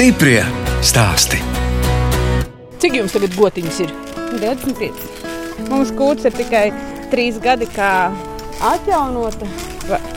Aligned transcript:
Stiprie 0.00 0.40
stāsti. 0.80 1.36
Cik 2.80 2.94
jums 2.96 3.12
tagad 3.12 3.34
gotiņas 3.36 3.80
ir? 3.84 3.90
25. 4.40 5.02
Mums 5.68 5.90
kūts 5.92 6.24
ir 6.24 6.32
tikai 6.38 6.62
3 7.12 7.40
gadi, 7.44 7.66
kā 7.68 8.08
atjaunota 8.64 9.44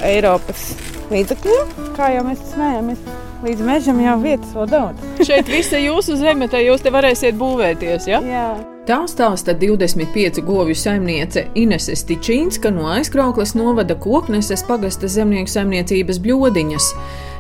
Eiropas 0.07 0.69
līdzekļiem. 1.11 1.73
Kā 1.97 2.13
jau 2.13 2.21
mēs 2.29 2.45
smējamies, 2.53 3.01
līdz 3.43 3.65
mežam 3.67 3.99
jau 3.99 4.13
vietas 4.23 4.55
vēl 4.55 4.71
daudz. 4.71 5.03
Šeit 5.27 5.51
viss 5.51 5.75
ir 5.75 5.83
jūsu 5.89 6.15
zeme, 6.21 6.47
tai 6.47 6.63
jūs 6.69 6.87
te 6.87 6.93
varēsiet 6.95 7.35
būvēties. 7.43 8.07
Ja? 8.07 8.23
Jā. 8.23 8.47
Tā 8.87 9.01
stāsta 9.11 9.51
25 9.51 10.39
govju 10.47 10.79
saimniece 10.79 11.49
Inese 11.59 11.99
Stičīnska 11.99 12.71
no 12.71 12.87
aizkrauklas 12.95 13.51
novada 13.59 13.99
Kokneses 13.99 14.63
pagasta 14.63 15.11
zemnieku 15.11 15.51
saimniecības 15.51 16.23
bļodiņas. 16.23 16.89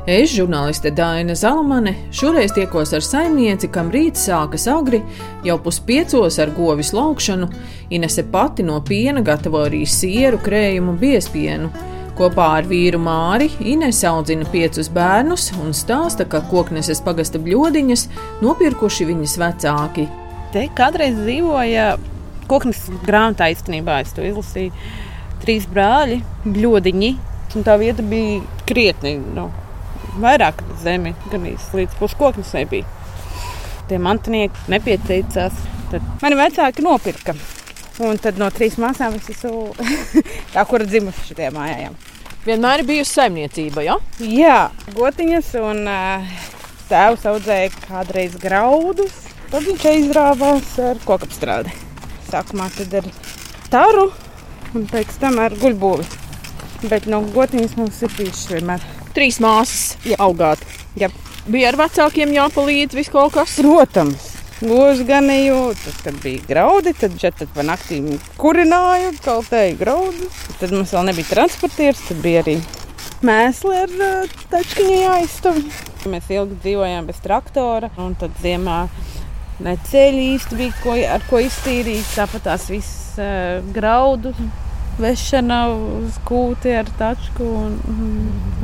Es, 0.03 0.33
žurnāliste 0.35 0.89
Dāna 0.91 1.31
Zalamane, 1.31 1.93
šoreiz 2.11 2.51
tiekos 2.51 2.89
ar 2.91 3.05
saimnieci, 3.07 3.69
kam 3.71 3.87
rīts 3.87 4.25
sākas 4.27 4.65
agri, 4.67 4.99
jau 5.47 5.55
puspiecos 5.63 6.41
ar 6.43 6.51
govis 6.51 6.89
laukšanu. 6.91 7.47
Inese 7.95 8.25
pati 8.27 8.65
no 8.67 8.81
piena 8.83 9.23
gatavo 9.23 9.61
arī 9.63 9.85
sieru, 9.87 10.41
krējumu, 10.43 10.97
biespienu. 10.99 11.71
Kopā 12.19 12.49
ar 12.57 12.67
vīru 12.67 12.99
Māri 12.99 13.47
Inês 13.63 14.03
audzina 14.03 14.43
piecus 14.51 14.91
bērnus 14.91 15.53
un 15.63 15.71
stāsta, 15.71 16.27
ka 16.27 16.43
kokneses 16.51 16.99
pagasta 17.01 17.39
bļodiņas 17.39 18.05
nopirkuši 18.43 19.07
viņas 19.07 19.39
vecāki. 19.39 20.09
Te 20.51 20.67
kādreiz 20.75 21.15
dzīvoja 21.23 21.93
koknes 22.51 22.89
grāmatā 23.07 23.53
īstenībā. 23.55 24.01
Es 24.03 24.11
to 24.11 24.27
izlasīju. 24.27 24.75
Trīs 25.47 25.71
brāļi, 25.71 26.19
bļodiņi. 26.43 27.17
Un 27.55 27.63
tā 27.63 27.79
vieta 27.79 28.03
bija 28.03 28.41
krietni 28.67 29.19
nu, 29.21 29.47
vairāk 30.21 30.61
zemi, 30.83 31.13
gan 31.31 31.45
līdz 31.47 31.97
puskoknesai 31.99 32.65
bija. 32.69 32.87
Tie 33.89 33.99
mantinieki 33.99 34.71
nepieteicās. 34.71 35.57
Tad 35.91 36.05
mani 36.23 36.39
vecāki 36.39 36.85
nopirka. 36.85 37.35
Un 38.01 38.17
tad 38.17 38.39
no 38.41 38.47
trīs 38.49 38.79
māsām 38.81 39.19
es 39.19 39.27
esmu 39.29 39.69
tā, 40.53 40.63
kura 40.69 40.87
dzimusi 40.87 41.29
šajā 41.29 41.51
mājā. 41.53 41.91
Vienmēr 42.43 42.81
ir 42.81 42.87
bijusi 42.89 43.19
saimniecība, 43.19 43.83
ja? 43.85 43.99
Jā, 44.19 44.57
gotiņas 44.97 45.51
un 45.61 45.85
uh, 45.87 46.33
tēvs 46.89 47.27
audzēja 47.29 47.69
kādreiz 47.85 48.35
graudus. 48.41 49.13
Tad 49.53 49.67
viņš 49.67 49.85
aizrāvās 49.91 50.73
ar 50.81 50.99
kokapstrādi. 51.05 51.75
Sākumā 52.31 52.71
tad 52.73 52.97
ar 53.03 53.09
taru 53.69 54.09
un 54.73 54.89
pēc 54.89 55.13
tam 55.21 55.37
ar 55.43 55.53
guļbūvi. 55.61 56.09
Bet 56.89 57.05
no 57.07 57.21
gotiņas 57.35 57.77
mums 57.79 58.01
ir 58.03 58.17
bijušas 58.17 58.49
vienmēr. 58.55 59.02
Trīs 59.13 59.39
māsas 59.43 59.97
Jā. 60.07 60.17
augāt. 60.23 60.61
Jā. 60.99 61.11
Bija 61.43 61.73
ar 61.73 61.81
vecākiem 61.83 62.31
jāpalīdz 62.33 62.95
visu 62.97 63.13
kaut 63.13 63.35
kas. 63.35 63.57
Protams, 63.59 64.33
Gozi 64.63 65.03
ganīju, 65.03 65.73
tad, 65.75 65.95
kad 66.05 66.19
bija 66.23 66.39
graudi, 66.47 66.93
tad 66.95 67.17
tad 67.19 67.49
pa 67.51 67.65
naktīm 67.67 68.13
kurināju, 68.39 69.09
kaltēju 69.25 69.75
graudus. 69.81 70.37
Tad 70.61 70.71
mums 70.71 70.93
vēl 70.95 71.09
nebija 71.09 71.31
transportieris, 71.33 72.03
tad 72.07 72.21
bija 72.23 72.45
arī 72.45 72.55
mēsli 73.27 73.75
ar 73.81 73.97
uh, 73.97 74.37
tačkiņu 74.53 75.01
jāiztuv. 75.01 75.59
Mēs 76.07 76.31
ilgi 76.31 76.59
dzīvojām 76.63 77.11
bez 77.11 77.19
traktora, 77.25 77.91
un 77.99 78.15
tad 78.19 78.39
ziemā 78.43 78.85
neceļi 79.63 80.29
īsti 80.37 80.61
bija, 80.61 80.79
ko, 80.79 80.95
ar 81.17 81.27
ko 81.27 81.43
iztīrīt. 81.43 82.07
Tāpat 82.15 82.47
tās 82.47 82.69
visas 82.71 83.19
uh, 83.19 83.73
graudu 83.75 84.31
vešana 85.01 85.59
uz 85.73 86.17
kūti 86.27 86.73
ar 86.77 86.89
tačku 86.99 87.45
un, 87.45 87.77
un, 87.89 88.09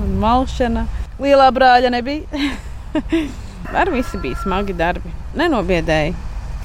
un 0.04 0.16
malšana. 0.22 0.86
Lielā 1.20 1.50
brāļa 1.56 1.92
nebija. 1.94 2.50
Ar 3.80 3.92
visi 3.94 4.18
bija 4.22 4.40
smagi 4.42 4.74
darbi. 4.74 5.12
Nenobiedēja. 5.38 6.14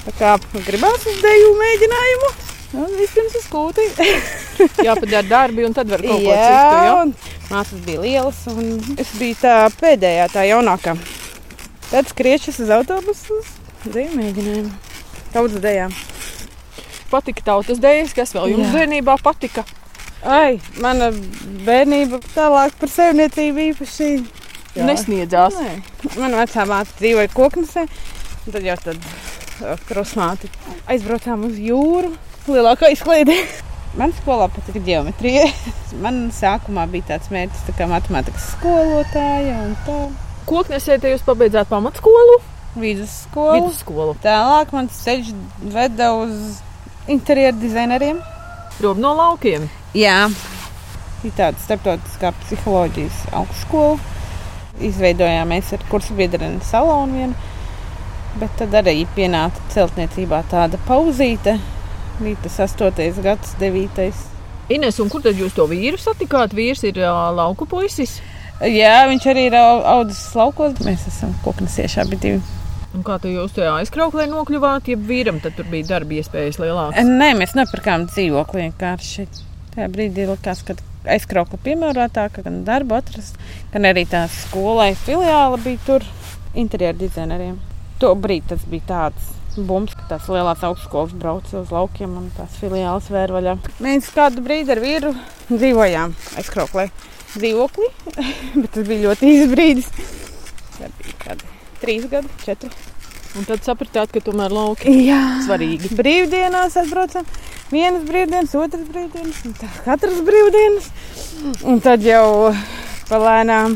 Tā 0.04 0.12
kā 0.18 0.34
gribās 0.66 1.06
uz 1.08 1.20
dēļu 1.20 1.54
mēģinājumu. 1.58 2.30
Nu, 2.74 2.86
vispirms 2.98 3.36
uz 3.38 3.44
kūti. 3.50 3.84
Jāpadara 4.86 5.24
darbi, 5.26 5.66
un 5.66 5.74
tad 5.76 5.90
var 5.90 6.02
kaut 6.02 6.22
ko 6.22 6.32
Jā, 6.32 6.46
citu. 6.48 6.94
Un 7.02 7.34
Māsas 7.52 7.82
bija 7.84 8.00
lielas, 8.00 8.40
un 8.50 8.96
es 8.98 9.12
biju 9.18 9.36
tā 9.42 9.58
pēdējā, 9.78 10.30
tā 10.32 10.46
jaunākā. 10.48 10.96
Tad 11.90 12.08
skriešas 12.10 12.62
uz 12.64 12.72
autobusu 12.74 13.36
uz 13.36 13.52
dēļu 13.84 14.16
mēģinājumu. 14.18 14.72
Daudz 15.34 15.60
dēļām. 15.62 15.94
Patika 17.14 17.44
tautas 17.46 17.78
dēļas, 17.82 18.14
kas 18.16 18.34
vēl 18.34 18.56
jums 18.56 18.66
Jā. 18.66 18.72
bērnībā 18.74 19.14
patika. 19.22 19.62
Ai, 20.24 20.56
mana 20.82 21.10
bērnība 21.66 22.18
tālāk 22.34 22.74
par 22.80 22.90
saimniecību 22.90 23.68
īpaši. 23.70 24.08
Jā. 24.74 24.86
Nesniedzās. 24.88 25.54
Nē. 25.60 25.74
Mana 26.18 26.40
vecā 26.40 26.64
māte 26.66 26.96
dzīvoja 26.98 27.30
koknesē, 27.36 27.84
un 28.48 28.56
tad 28.56 28.64
jau 28.66 28.74
tad 28.82 29.04
krusmāti 29.86 30.50
aizbraucām 30.90 31.44
uz 31.46 31.60
jūru. 31.62 32.10
Lielākā 32.50 32.90
izklaide. 32.96 33.36
Man 34.00 34.10
skolā 34.18 34.48
patika 34.50 34.82
geometrija. 34.82 35.44
Man 36.04 36.24
sākumā 36.34 36.88
bija 36.90 37.12
tāds 37.14 37.30
mērķis, 37.30 37.62
tā 37.68 37.76
kā 37.78 37.86
matemātikas 37.92 38.48
skolotāja 38.56 39.60
un 39.68 39.76
tā. 39.86 40.00
Koknesē 40.50 40.98
te 41.00 41.12
jūs 41.14 41.22
pabeidzāt 41.24 41.70
pamatskolu, 41.70 42.40
Vidusskola. 42.74 43.60
vidusskolu. 43.60 44.16
Tālāk 44.24 44.72
man 44.74 44.90
ceļš 44.92 45.30
veda 45.72 46.10
uz 46.18 46.58
interjeru 47.08 47.58
dizaineriem. 47.60 48.20
Prom 48.78 48.98
no 49.00 49.12
laukiem. 49.14 49.68
Jā, 49.94 50.28
ir 51.24 51.34
tāda 51.38 51.58
starptautiskā 51.62 52.32
psiholoģijas 52.42 53.24
augstskola. 53.32 53.98
Izveidojām 54.82 55.52
mēs 55.54 55.70
ar 55.76 55.84
kursu 55.90 56.16
biedreni 56.18 56.58
salonu 56.66 57.14
vienu. 57.20 57.34
Bet 58.40 58.56
tad 58.58 58.74
arī 58.74 59.04
pienāca 59.14 59.62
celtniecībā 59.70 60.40
tāda 60.50 60.80
pauzīte. 60.88 61.58
Bija 62.18 62.40
tas 62.42 62.58
8. 62.66 63.22
gads, 63.22 63.54
9. 63.60 64.10
Ines, 64.74 64.98
un 64.98 65.10
kur 65.12 65.22
tad 65.22 65.38
jūs 65.38 65.54
to 65.54 65.66
vīru 65.70 65.98
satikāt? 66.00 66.54
Vīrs 66.56 66.82
ir 66.88 66.98
ā, 67.04 67.12
lauku 67.36 67.66
puisis. 67.70 68.16
Jā, 68.64 69.04
viņš 69.10 69.24
arī 69.30 69.46
ir 69.50 69.54
au- 69.58 69.82
audzis 69.98 70.34
laukos. 70.34 70.78
Mēs 70.86 71.06
esam 71.10 71.34
koknesiešā 71.44 72.06
abi 72.06 72.16
divi. 72.16 72.42
Un 72.94 73.02
kā 73.02 73.16
tu 73.18 73.30
jūs 73.30 73.54
tajā 73.56 73.72
aizkrauklē 73.80 74.28
nokļuvāt, 74.30 74.88
ja 74.92 74.96
vīram 74.98 75.40
tur 75.42 75.66
bija 75.66 75.88
darba 75.96 76.14
iespējas 76.14 76.60
lielākas? 76.62 77.08
Nē, 77.08 77.32
mēs 77.40 77.56
nepirkām 77.58 78.06
dzīvokli 78.06 78.68
vienkārši. 78.68 79.26
Tajā 79.74 79.88
brīdī 79.90 80.28
likās, 80.28 80.62
ka 80.62 80.76
aizkraukla 81.10 81.58
piemērotāka, 81.64 82.44
gan 82.46 82.62
darbu 82.68 82.94
atrast, 83.00 83.40
gan 83.72 83.88
arī 83.90 84.04
tā 84.06 84.24
skolai 84.30 84.92
filiāla 85.04 85.58
bija 85.64 85.82
tur 85.88 86.06
interjeru 86.54 87.02
dizaineriem. 87.02 87.56
To 88.02 88.12
brīdi 88.18 88.54
tas 88.54 88.66
bija 88.70 88.86
tāds. 88.92 89.32
Bums, 89.54 89.92
ka 89.94 90.06
tās 90.10 90.26
lielās 90.30 90.62
augstskolas 90.66 91.12
brauca 91.14 91.60
uz 91.60 91.70
laukiem 91.70 92.16
un 92.18 92.30
tās 92.34 92.56
filiāles 92.58 93.10
vēra 93.14 93.36
vaļā. 93.36 93.54
Mēs 93.86 94.10
kādu 94.14 94.42
brīdi 94.42 94.74
ar 94.74 94.82
vīru 94.82 95.12
dzīvojām 95.52 96.14
aizkrauklē 96.42 96.88
dzīvoklī, 97.36 97.90
bet 98.60 98.70
tas 98.74 98.86
bija 98.86 99.08
ļoti 99.08 99.34
īsts 99.34 99.54
brīdis. 99.54 99.90
Tā 100.74 100.90
bija 100.98 101.18
kādi 101.22 101.53
trīs 101.84 102.10
gadi, 102.10 102.28
četri. 102.44 102.72
Un 103.34 103.46
tad 103.48 103.64
sapratāt, 103.66 104.12
ka 104.14 104.20
tomēr 104.22 104.52
lauki 104.54 104.92
Jā, 105.08 105.40
svarīgi. 105.42 105.90
brīvdienās 105.98 106.76
atbraucam. 106.84 107.26
Vienas 107.72 108.04
brīvdienas, 108.06 108.54
otras 108.54 108.84
brīvdienas, 108.86 109.40
un 109.48 109.56
tā 109.58 109.70
katras 109.82 110.20
brīvdienas. 110.22 110.86
Un 111.66 111.82
tad 111.82 112.06
jau 112.06 112.52
palēnām 113.08 113.74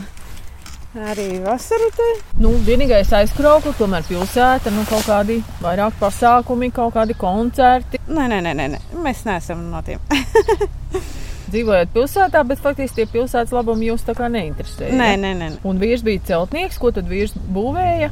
arī 1.09 1.27
vasaru 1.43 1.91
te. 1.97 2.09
Nu, 2.39 2.55
vienīgais 2.69 3.11
aizkrauklis, 3.19 3.77
tomēr 3.81 4.07
pilsēta, 4.07 4.71
nu, 4.75 4.87
kaut 4.89 5.07
kādi 5.11 5.41
vairāk 5.65 5.99
pasākumi, 5.99 6.71
kaut 6.75 6.95
kādi 6.95 7.19
koncerti. 7.19 7.99
Nē, 8.07 8.31
nē, 8.31 8.43
nē, 8.47 8.55
nē. 8.63 8.83
mēs 9.03 9.27
neesam 9.27 9.67
no 9.73 9.83
tiem. 9.83 9.99
Dzīvojat 11.49 11.93
pilsētā, 11.95 12.43
bet 12.45 12.61
faktiski 12.61 13.01
tie 13.01 13.07
pilsētas 13.09 13.55
labumi 13.57 13.89
jūs 13.89 14.05
tā 14.05 14.13
kā 14.19 14.29
neinteresē. 14.33 14.91
Nē, 14.93 15.11
nē, 15.21 15.35
nē. 15.39 15.51
Un 15.69 15.81
vīrs 15.81 16.05
bija 16.05 16.21
celtnieks, 16.29 16.77
ko 16.81 16.93
tad 16.93 17.09
vīrs 17.09 17.33
būvēja? 17.55 18.11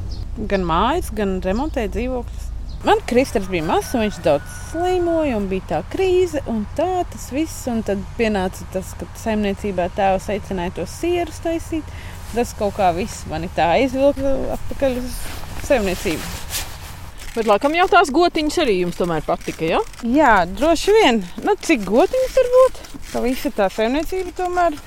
Gan 0.48 0.64
mājas, 0.68 1.10
gan 1.16 1.38
remontēja 1.44 1.92
dzīvokļus. 1.96 2.46
Man 2.86 3.00
Kristers 3.08 3.48
bija 3.50 3.64
mazs, 3.66 3.92
un 3.96 4.04
viņš 4.04 4.18
daudz 4.24 4.56
slimoja, 4.70 5.36
un 5.40 5.48
bija 5.50 5.64
tā 5.70 5.82
krīze, 5.90 6.42
un 6.48 6.64
tā 6.78 7.02
tas 7.10 7.28
viss. 7.34 7.64
Un 7.72 7.82
tad 7.86 8.02
pienāca 8.18 8.68
tas, 8.72 8.92
kad 9.00 9.20
saimniecībā 9.20 9.88
tēvs 9.96 10.30
aicināja 10.36 10.76
to 10.80 10.88
sieru 10.90 11.34
taisīt. 11.44 11.96
Tas 12.34 12.56
kaut 12.58 12.76
kā 12.78 12.92
viss 12.96 13.26
mani 13.30 13.50
tā 13.56 13.72
aizvilka 13.78 14.36
atpakaļ 14.58 15.00
uz 15.02 15.22
saimniecību. 15.66 16.45
Bet, 17.36 17.44
laikam, 17.44 17.74
jau 17.76 17.84
tās 17.92 18.08
gotiņas 18.16 18.54
arī 18.62 18.78
jums 18.78 18.96
tomēr 18.96 19.24
patika. 19.26 19.66
Ja? 19.68 19.80
Jā, 20.08 20.34
droši 20.48 20.94
vien. 20.96 21.18
Nu, 21.44 21.52
cik 21.60 21.82
gotiņas 21.84 22.38
var 22.38 22.48
būt? 22.54 22.78
Ka 23.10 23.20
visa 23.20 23.52
tā 23.52 23.66
saimniecība 23.74 24.32
tomēr 24.38 24.78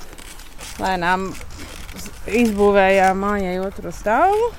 lēnām 0.81 1.27
izbūvējām 2.39 3.21
mājai 3.21 3.59
otru 3.61 3.93
stāvu. 3.93 4.49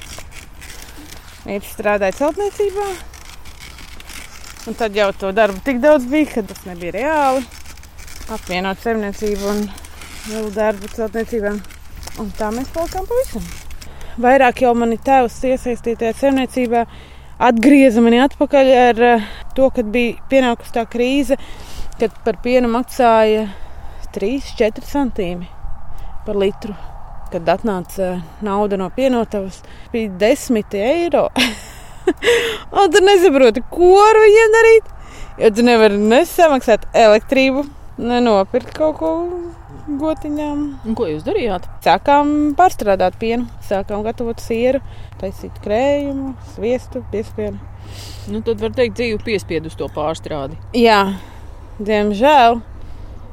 Viņš 1.49 1.73
strādāja 1.75 2.15
celtniecībā. 2.21 2.87
Un 4.71 4.79
tad 4.79 4.95
jau 4.95 5.11
to 5.19 5.35
darbu 5.35 5.59
tik 5.67 5.83
daudz 5.83 6.07
bija, 6.07 6.31
ka 6.37 6.47
tas 6.47 6.63
nebija 6.71 6.95
reāli. 7.01 7.43
Apvienot 8.31 8.87
saimniecību 8.87 9.51
un 9.51 9.65
lielu 10.29 10.55
darbu 10.55 10.95
celtniecībā. 10.95 11.57
Un 12.23 12.35
tā 12.39 12.55
mēs 12.55 12.71
palikām 12.71 13.11
pavisam. 13.11 13.51
vairāk 14.21 14.63
jau 14.63 14.77
mani 14.79 14.99
tēvs 15.01 15.43
iesaistītajā 15.51 16.15
saimniecībā 16.23 16.85
atgrieza 17.41 18.03
mani 18.05 18.21
atpakaļ 18.25 18.71
ar 18.77 19.03
eh, 19.07 19.27
to, 19.57 19.71
kad 19.75 19.89
bija 19.93 20.19
pienākusi 20.31 20.75
tā 20.75 20.85
krīze, 20.91 21.39
kad 22.01 22.15
par 22.25 22.41
pienu 22.45 22.71
maksāja 22.73 23.49
3-4 24.15 24.85
centīmi 24.85 25.49
par 26.27 26.39
litru. 26.41 26.77
Kad 27.31 27.47
atnāca 27.47 28.17
nauda 28.43 28.75
no 28.81 28.89
pienotavas, 28.91 29.61
bija 29.93 30.11
10 30.19 30.75
eiro. 30.83 31.29
Un 32.81 32.91
tu 32.91 33.05
nesaproti, 33.07 33.63
ko 33.71 33.93
ar 34.03 34.19
viņiem 34.25 34.57
darīt. 34.57 34.91
Jo 35.41 35.53
tu 35.55 35.65
nevari 35.65 36.01
nesamaksāt 36.11 36.91
elektrību, 36.97 37.65
nenopirkt 38.03 38.75
kaut 38.77 38.99
ko 38.99 39.15
gotiņām. 40.01 40.63
Un 40.87 40.97
ko 40.99 41.09
jūs 41.11 41.25
darījāt? 41.27 41.67
Sākām 41.85 42.55
pārstrādāt 42.59 43.17
pienu, 43.21 43.49
sākām 43.67 44.05
gatavot 44.07 44.41
sieru, 44.43 44.81
taisīt 45.21 45.57
krējumu, 45.65 46.35
sviestu, 46.55 47.03
piespienu. 47.13 47.59
Nu, 48.31 48.43
tad 48.47 48.61
var 48.63 48.75
teikt, 48.77 48.99
dzīve 49.01 49.19
piespiedu 49.27 49.71
uz 49.73 49.77
to 49.79 49.89
pārstrādi. 49.95 50.59
Jā, 50.79 51.01
diemžēl. 51.81 52.61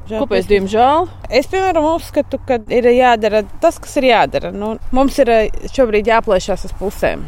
Žēl, 0.08 0.22
Kāpēc, 0.22 0.30
piespiedu. 0.32 0.54
diemžēl? 0.54 1.08
Es, 1.38 1.46
piemēram, 1.52 1.84
uzskatu, 1.92 2.40
ka 2.48 2.56
ir 2.72 2.88
jādara 2.96 3.42
tas, 3.60 3.76
kas 3.78 3.98
ir 4.00 4.08
jādara. 4.08 4.50
Nu, 4.56 4.78
mums 4.96 5.18
ir 5.20 5.28
eh, 5.34 5.64
šobrīd 5.74 6.08
jāplēšās 6.08 6.64
uz 6.64 6.72
pusēm. 6.80 7.26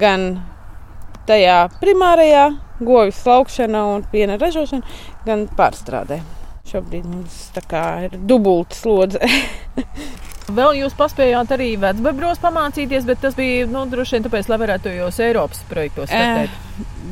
Gan 0.00 0.40
tajā 1.28 1.66
primārajā 1.82 2.46
govs 2.82 3.20
laukšana 3.28 3.84
un 3.94 4.06
piena 4.10 4.38
ražošana, 4.40 4.82
gan 5.26 5.44
pārstrādē. 5.58 6.22
Šobrīd 6.68 7.06
mums 7.08 7.38
tā 7.56 7.62
kā 7.68 7.84
ir 8.06 8.18
dubulta 8.18 8.78
slodze. 8.78 9.20
Vēl 10.52 10.76
jūs 10.82 10.94
paspējāt 10.98 11.54
arī 11.54 11.70
vecbebros 11.80 12.40
pamācīties, 12.42 13.06
bet 13.08 13.22
tas 13.22 13.36
bija 13.38 13.66
nu, 13.70 13.84
droši 13.88 14.18
vien 14.18 14.26
tāpēc, 14.26 14.50
lai 14.50 14.58
varētu 14.60 14.92
jūs 14.96 15.20
Eiropas 15.22 15.62
projektos 15.70 16.10
startēt. 16.10 16.54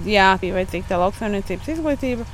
Jā, 0.08 0.35
bija 0.41 0.56
vajadzīga 0.58 0.91
tā 0.91 0.99
lauksaimniecības 1.00 1.70
izglītība. 1.76 2.26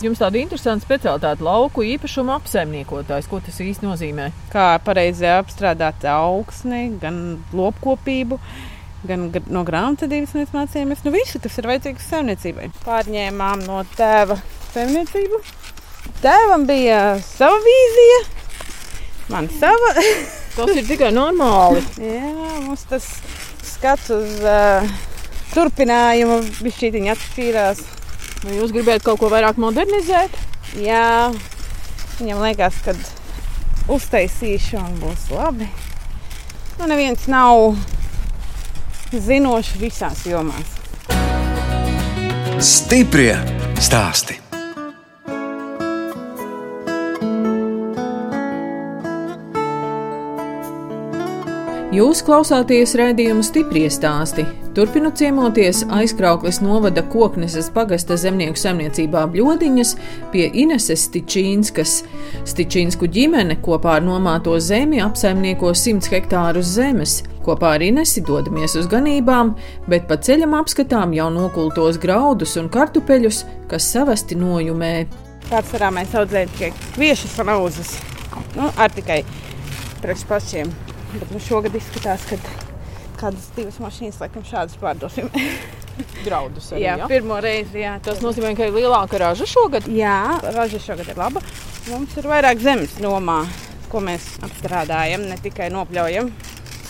Jums 0.00 0.20
tāda 0.22 0.38
interesanta 0.40 0.86
specialitāte- 0.86 1.44
lauku 1.48 1.84
īpašuma 1.84 2.38
apsaimniekotājs. 2.40 3.28
Ko 3.28 3.40
tas 3.44 3.58
īsti 3.60 3.84
nozīmē? 3.84 4.30
Kā 4.52 4.80
pareizi 4.80 5.28
apstrādāt 5.28 6.06
augsni, 6.08 6.98
gan 7.00 7.42
lopkopību. 7.52 8.38
Gan 9.06 9.30
no 9.48 9.64
grāmatvedības 9.64 10.32
mēs 10.36 10.54
mācījāmies 10.56 11.04
nu, 11.04 11.12
visu, 11.12 11.40
kas 11.40 11.58
ir 11.58 11.68
vajadzīgs 11.68 12.08
saimniecībai. 12.10 12.70
Pārņēmām 12.84 13.66
no 13.66 13.84
tēva 13.96 14.40
saimniecību. 14.72 15.40
Tēvam 16.20 16.66
bija 16.68 17.18
sava 17.24 17.56
vīzija, 17.64 18.18
man 19.32 19.48
sava. 19.60 19.94
Tas 20.56 20.72
ir 20.74 20.84
tikai 20.88 21.12
normāli. 21.14 21.80
Jā, 22.02 22.32
mums 22.64 22.82
tas 22.90 23.04
skats 23.64 24.10
uz 24.12 24.32
uh, 24.42 24.88
turpinājumu 25.54 26.40
bija 26.58 26.76
šī 26.76 26.90
viņa 26.96 27.14
atšķīrās. 27.14 27.84
Vai 28.42 28.56
jūs 28.58 28.74
gribētu 28.74 29.06
kaut 29.06 29.22
ko 29.22 29.30
vairāk 29.32 29.60
modernizēt? 29.62 30.34
Jā, 30.80 31.30
viņam 32.18 32.42
liekas, 32.44 32.82
ka 32.84 32.96
uztaisīšu 33.94 34.82
un 34.82 34.98
būs 35.00 35.30
labi. 35.34 35.70
Nu, 36.80 36.90
neviens 36.90 37.26
nav 37.30 37.76
zinošs 39.12 39.74
visās 39.80 40.26
jomās. 40.28 40.76
Stiprie 42.60 43.34
stāsti. 43.80 44.49
Jūs 51.90 52.20
klausāties 52.22 52.92
raidījuma 52.94 53.42
stipri 53.42 53.80
stāstī. 53.90 54.44
Turpinot 54.76 55.16
ciemoties 55.18 55.80
aizkrauklis 55.90 56.60
novada 56.62 57.02
kokneses 57.10 57.66
pagasta 57.74 58.14
zemnieku 58.14 58.60
saimniecībā 58.62 59.24
Bļodiņas 59.32 59.90
pie 60.30 60.44
Ineses 60.62 61.08
Stičīnskas. 61.08 61.94
Stičīnsku 62.46 63.08
ģimene 63.10 63.56
kopā 63.64 63.96
ar 63.98 64.04
nomāto 64.06 64.54
zemi 64.62 65.00
apsaimnieko 65.02 65.72
100 65.74 66.12
hektārus 66.12 66.70
zemes. 66.76 67.16
Kopā 67.42 67.72
ar 67.80 67.82
Inesi 67.82 68.22
dodamies 68.22 68.76
uz 68.78 68.86
ganībām, 68.92 69.56
bet 69.90 70.06
pa 70.06 70.14
ceļam 70.14 70.54
apskatām 70.60 71.16
jau 71.18 71.26
nokultos 71.34 71.98
graudus 71.98 72.54
un 72.60 72.70
kartupeļus, 72.70 73.40
kas 73.72 73.88
savesti 73.96 74.38
nojumē. 74.38 74.92
Pārsvarā 75.48 75.90
mēs 75.98 76.14
audzējam 76.22 76.54
tikai 76.54 76.70
kviešas 76.94 77.34
un 77.42 77.52
auzas. 77.56 77.92
Nu, 78.54 78.70
ar 78.78 78.94
tikai 78.94 79.24
priekš 80.04 80.24
pašiem. 80.30 80.70
Bet 81.14 81.30
nu, 81.34 81.40
šogad 81.42 81.74
izskatās, 81.74 82.26
ka 82.30 82.38
kādas 83.20 83.50
divas 83.56 83.78
mašīnas 83.82 84.20
laikam 84.22 84.44
šādas 84.46 84.78
pārdosim. 84.80 85.30
Graudus 86.26 86.70
arī. 86.72 86.84
jā, 86.86 86.94
jā. 87.02 87.08
pirmo 87.10 87.40
reizi. 87.42 87.82
Jā, 87.82 87.96
Tas 88.04 88.22
nozīmē, 88.24 88.54
ka 88.56 88.68
ir 88.68 88.76
lielāka 88.76 89.20
raža 89.20 89.48
šogad. 89.48 89.88
Jā, 89.92 90.38
raža 90.54 90.80
šogad 90.80 91.10
ir 91.12 91.18
laba. 91.20 91.42
Mums 91.90 92.16
ir 92.20 92.28
vairāk 92.30 92.62
zemes 92.62 92.96
nomā, 93.02 93.42
ko 93.92 94.00
mēs 94.04 94.36
apstrādājam, 94.46 95.26
ne 95.28 95.36
tikai 95.42 95.68
nopļaujam. 95.74 96.30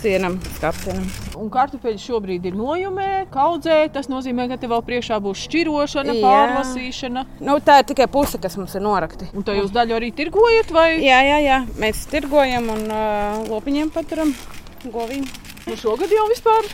Sienam, 0.00 0.38
skaptenam. 0.56 1.04
Un 1.36 1.50
kartupeļi 1.52 2.00
šobrīd 2.00 2.46
ir 2.48 2.54
nojumē, 2.56 3.08
kaudzē. 3.32 3.82
Tas 3.92 4.08
nozīmē, 4.08 4.46
ka 4.48 4.56
te 4.62 4.68
vēl 4.70 4.80
priekšā 4.86 5.18
būs 5.20 5.42
šķirošana, 5.44 6.14
Jā. 6.16 6.22
pārlasīšana. 6.24 7.24
Nu, 7.44 7.58
tā 7.64 7.80
ir 7.82 7.88
tikai 7.90 8.06
puse, 8.12 8.40
kas 8.40 8.56
mums 8.56 8.72
ir 8.78 8.84
norakti. 8.86 9.28
Un 9.36 9.44
to 9.44 9.52
jūs 9.58 9.74
daļu 9.74 9.98
arī 9.98 10.08
tirgojat? 10.16 10.72
Vai 10.72 10.88
Jā, 11.04 11.20
jā, 11.28 11.36
jā. 11.44 11.58
mēs 11.82 12.06
tirgojam 12.08 12.70
un 12.72 12.86
uh, 12.88 13.44
lopiņiem 13.52 13.92
paturam 13.92 14.32
govīm. 14.88 15.28
nu, 15.68 15.76
šogad 15.76 16.08
jau 16.16 16.24
vispār 16.32 16.64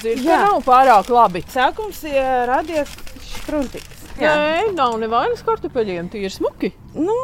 dzird, 0.00 0.24
ka 0.24 0.32
Jā. 0.34 0.42
nav 0.48 0.58
pārāk 0.66 1.12
labi? 1.14 1.44
Sākums 1.54 2.02
ir 2.10 2.18
radies 2.50 2.90
špruntīgs. 3.36 4.02
Nē, 4.18 4.72
nav 4.74 4.98
nevainas 5.00 5.40
kartupeļiem, 5.46 6.10
tie 6.12 6.26
ir 6.26 6.34
smuki. 6.34 6.72
Nu, 6.98 7.14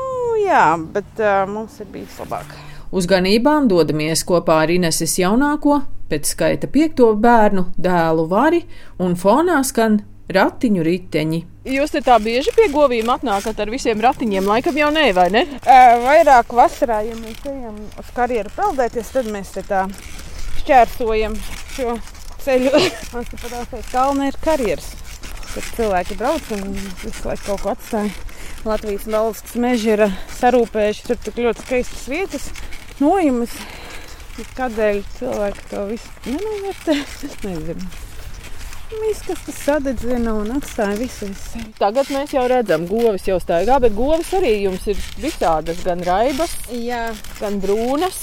jā, 0.41 0.65
bet 0.95 1.19
uh, 1.21 1.43
mums 1.51 1.75
ir 1.83 1.91
bijis 1.93 2.15
labāk. 2.23 2.55
Uz 2.89 3.05
ganībām 3.05 3.67
dodamies 3.69 4.23
kopā 4.25 4.63
ar 4.65 4.71
Ineses 4.73 5.19
jaunāko, 5.21 5.83
pēc 6.09 6.31
skaita 6.31 6.71
piekto 6.73 7.11
bērnu 7.21 7.67
dēlu 7.77 8.25
vari, 8.31 8.63
un 8.97 9.13
fonā 9.21 9.59
skan 9.67 10.01
ratiņu 10.33 10.85
riteņi. 10.87 11.41
Jūs 11.69 11.93
te 11.93 12.01
tā 12.05 12.17
bieži 12.25 12.53
pie 12.57 12.71
govīm 12.73 13.11
atnākat 13.13 13.61
ar 13.61 13.73
visiem 13.73 14.01
ratiņiem, 14.01 14.49
laikam 14.49 14.77
jau 14.81 14.89
nē, 14.95 15.11
vai 15.17 15.27
ne? 15.35 15.45
Uh, 15.61 15.99
vairāk 16.07 16.55
vasarā, 16.57 17.03
ja 17.05 17.17
mēs 17.21 17.45
ejam 17.49 17.77
uz 18.01 18.15
karjeru 18.17 18.53
peldēties, 18.57 19.13
tad 19.13 19.29
mēs 19.33 19.53
te 19.57 19.65
tā 19.69 19.85
šķērsojam 20.63 21.37
šo 21.75 21.99
ceļu. 22.45 22.73
Mums 23.13 23.35
te 23.35 23.43
patās 23.43 23.93
kalna 23.93 24.31
ir 24.31 24.41
karjeras. 24.45 24.95
Kad 25.49 25.69
cilvēki 25.77 26.17
brauc 26.21 26.49
un 26.57 26.73
visu 27.03 27.29
laiku 27.29 27.51
kaut 27.51 27.65
ko 27.67 27.75
atstāja. 27.77 28.17
Latvijas 28.69 29.07
valsts 29.09 29.55
meži 29.61 29.95
ir 29.95 30.03
sarūpējuši 30.39 31.05
tur 31.07 31.21
tik 31.25 31.39
ļoti 31.41 31.65
skaistas 31.65 32.09
vietas, 32.11 32.49
nojumas. 33.05 33.55
Kādēļ 34.55 35.01
cilvēki 35.17 35.65
to 35.71 35.81
visu 35.89 36.13
nenovērtē? 36.31 36.95
Es 37.27 37.41
nezinu. 37.43 37.89
Viss, 38.89 39.21
kas 39.27 39.41
tas 39.45 39.57
sadedzina 39.67 40.33
un 40.39 40.55
atstāja 40.55 40.97
visu 40.97 41.27
visu. 41.29 41.61
Tagad 41.77 42.09
mēs 42.15 42.33
jau 42.33 42.47
redzam, 42.49 42.87
govis 42.89 43.27
jau 43.29 43.37
staigā, 43.43 43.77
bet 43.85 43.93
govis 43.97 44.31
arī 44.39 44.55
jums 44.63 44.87
ir 44.89 45.01
visādas, 45.21 45.83
gan 45.85 46.01
raibas, 46.07 46.55
Jā, 46.73 47.11
gan 47.41 47.59
brūnas. 47.61 48.23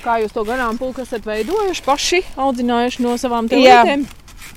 Kā 0.00 0.16
jūs 0.22 0.32
to 0.34 0.42
ganāmpulku 0.48 1.04
esat 1.04 1.28
veidojuši 1.28 1.84
paši, 1.86 2.22
audzinājuši 2.40 3.04
no 3.04 3.14
savām 3.20 3.46
Jā. 3.52 3.84
telītēm? 3.84 4.08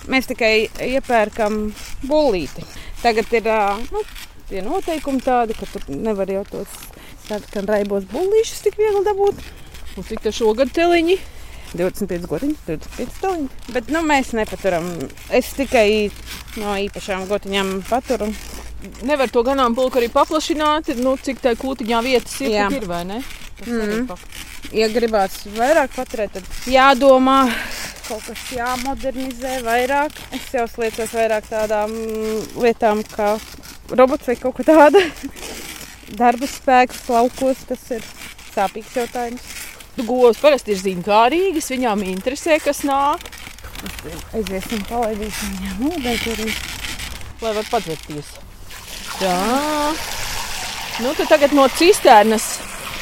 Mēs 0.09 0.31
tikai 0.31 0.53
iepērkam 0.87 1.59
bullīti. 2.07 2.65
Tagad 3.03 3.35
ir 3.37 3.51
nu, 3.91 4.01
tie 4.49 4.63
noteikumi 4.65 5.21
tādi, 5.23 5.55
ka 5.59 5.67
tu 5.69 5.83
nevari 5.93 6.39
jau 6.39 6.47
tos 6.49 6.79
sarkanu 7.27 7.67
raibos 7.73 8.05
bullīšus 8.11 8.63
tik 8.67 8.77
viegli 8.79 9.03
dabūt. 9.07 9.39
Un 9.97 10.07
cik 10.07 10.23
te 10.25 10.31
šogad 10.33 10.71
teliņi? 10.75 11.19
25 11.73 12.27
gotiņas, 12.29 12.59
25 12.67 13.15
stūriņi. 13.17 13.47
Bet 13.73 13.87
nu, 13.93 14.01
mēs 14.05 14.33
nepaturam. 14.37 14.85
Es 15.33 15.53
tikai 15.57 15.87
no 16.61 16.75
īpašām 16.83 17.23
gotiņām 17.31 17.71
paturu. 17.89 18.27
Nevar 19.07 19.31
to 19.33 19.41
ganāmpulku 19.47 19.97
arī 20.01 20.09
paplašināt, 20.13 20.91
nu, 20.99 21.15
cik 21.17 21.39
tā 21.41 21.55
kūtiņā 21.57 22.01
vietas 22.05 22.35
ir, 22.45 22.57
ir 22.77 22.85
vai 22.89 23.03
ne? 23.09 23.21
Tas 23.59 23.69
arī 23.73 24.01
pa- 24.09 24.19
Ja 24.73 24.87
gribās 24.89 25.41
vairāk 25.53 25.91
paturēt, 25.95 26.31
tad 26.33 26.43
jādomā, 26.71 27.39
kaut 28.07 28.23
kas 28.25 28.43
jāmodernizē 28.55 29.59
vairāk. 29.65 30.15
Es 30.33 30.47
jau 30.55 30.63
sliecos 30.71 31.11
vairāk 31.13 31.45
tādām 31.51 31.91
mm, 31.93 32.61
lietām, 32.63 33.03
kā 33.13 33.35
robots 33.93 34.27
vai 34.27 34.35
kaut 34.39 34.55
kā 34.57 34.65
tāda. 34.71 35.03
Darba 36.17 36.49
spēks 36.49 37.05
laukos 37.09 37.63
tas 37.69 37.85
ir 37.95 38.03
sāpīgs 38.53 38.97
jautājums. 38.99 39.47
Govs 40.03 40.41
parasti 40.41 40.73
ir 40.73 40.81
zinkārīgas, 40.81 41.69
viņām 41.69 42.01
interesē, 42.09 42.57
kas 42.63 42.81
nāk, 42.87 43.29
Aiziesim, 44.33 44.83
palaidīsim 44.87 45.55
viņam 45.59 45.87
ūdeni 45.89 46.33
arī. 46.33 46.51
lai 47.41 47.51
var 47.57 47.65
padzerties. 47.69 48.29
Tā. 49.19 49.33
Nu, 51.03 51.11
tad 51.17 51.27
tagad 51.27 51.55
no 51.57 51.67
cisternas, 51.75 52.59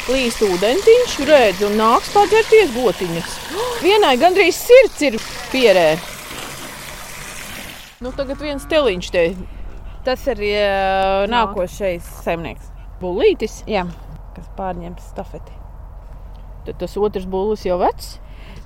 Līst 0.10 0.42
ūdentiņš, 0.42 1.12
redz, 1.30 1.62
un 1.68 1.76
nāks 1.78 2.10
paģerties 2.16 2.72
gotiņas. 2.74 3.36
Vienai 3.84 4.16
gandrīz 4.18 4.58
sirds 4.58 5.04
ir 5.06 5.20
pierē. 5.52 5.94
Nu, 8.02 8.10
tagad 8.18 8.42
viens 8.42 8.66
teliņš 8.66 9.12
te 9.14 9.26
Tas 10.02 10.26
ir 10.34 10.42
uh, 10.42 11.30
nākošais 11.30 12.08
saimnieks. 12.26 12.71
Bulītis. 13.02 13.62
Jā, 13.70 13.88
kas 14.36 14.50
pārņems 14.58 15.12
stafeti. 15.14 15.58
Tad 16.68 16.78
tas 16.82 16.98
otrs 16.98 17.26
būlis 17.30 17.66
jau 17.66 17.80
vecs. 17.82 18.20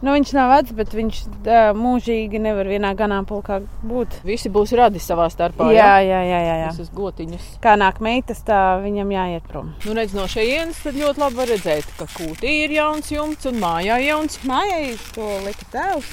Nu, 0.03 0.11
viņš 0.11 0.31
nav 0.35 0.49
vecs, 0.51 0.73
bet 0.75 0.91
viņš 0.93 1.19
uh, 1.23 1.69
mūžīgi 1.77 2.39
nevar 2.43 2.67
vienā 2.67 2.91
ganāmpulkā 2.99 3.61
būt. 3.87 4.19
Visi 4.27 4.51
būs 4.53 4.75
radi 4.75 4.99
savā 5.01 5.29
starpā. 5.31 5.69
Jā, 5.73 5.95
jā, 6.03 6.19
jā. 6.27 6.41
jā, 6.43 6.55
jā. 6.65 6.71
Ir 6.83 6.91
gotiņas. 6.97 7.47
Kā 7.63 7.77
nāk 7.79 8.01
meitas, 8.03 8.43
tā 8.45 8.59
viņam 8.83 9.13
jāiet 9.15 9.47
prom. 9.47 9.71
Nu, 9.87 9.95
redz, 9.97 10.15
no 10.17 10.27
šejienes 10.29 10.83
tad 10.83 10.99
ļoti 10.99 11.23
labi 11.23 11.39
var 11.39 11.53
redzēt, 11.55 11.89
ka 11.97 12.09
kūtī 12.11 12.57
ir 12.65 12.75
jauns 12.75 13.11
jumts 13.13 13.49
un 13.49 13.61
mājā 13.63 14.01
jauns. 14.03 14.41
Mājai 14.45 14.97
to 15.15 15.29
lika 15.47 15.69
tēvs 15.73 16.11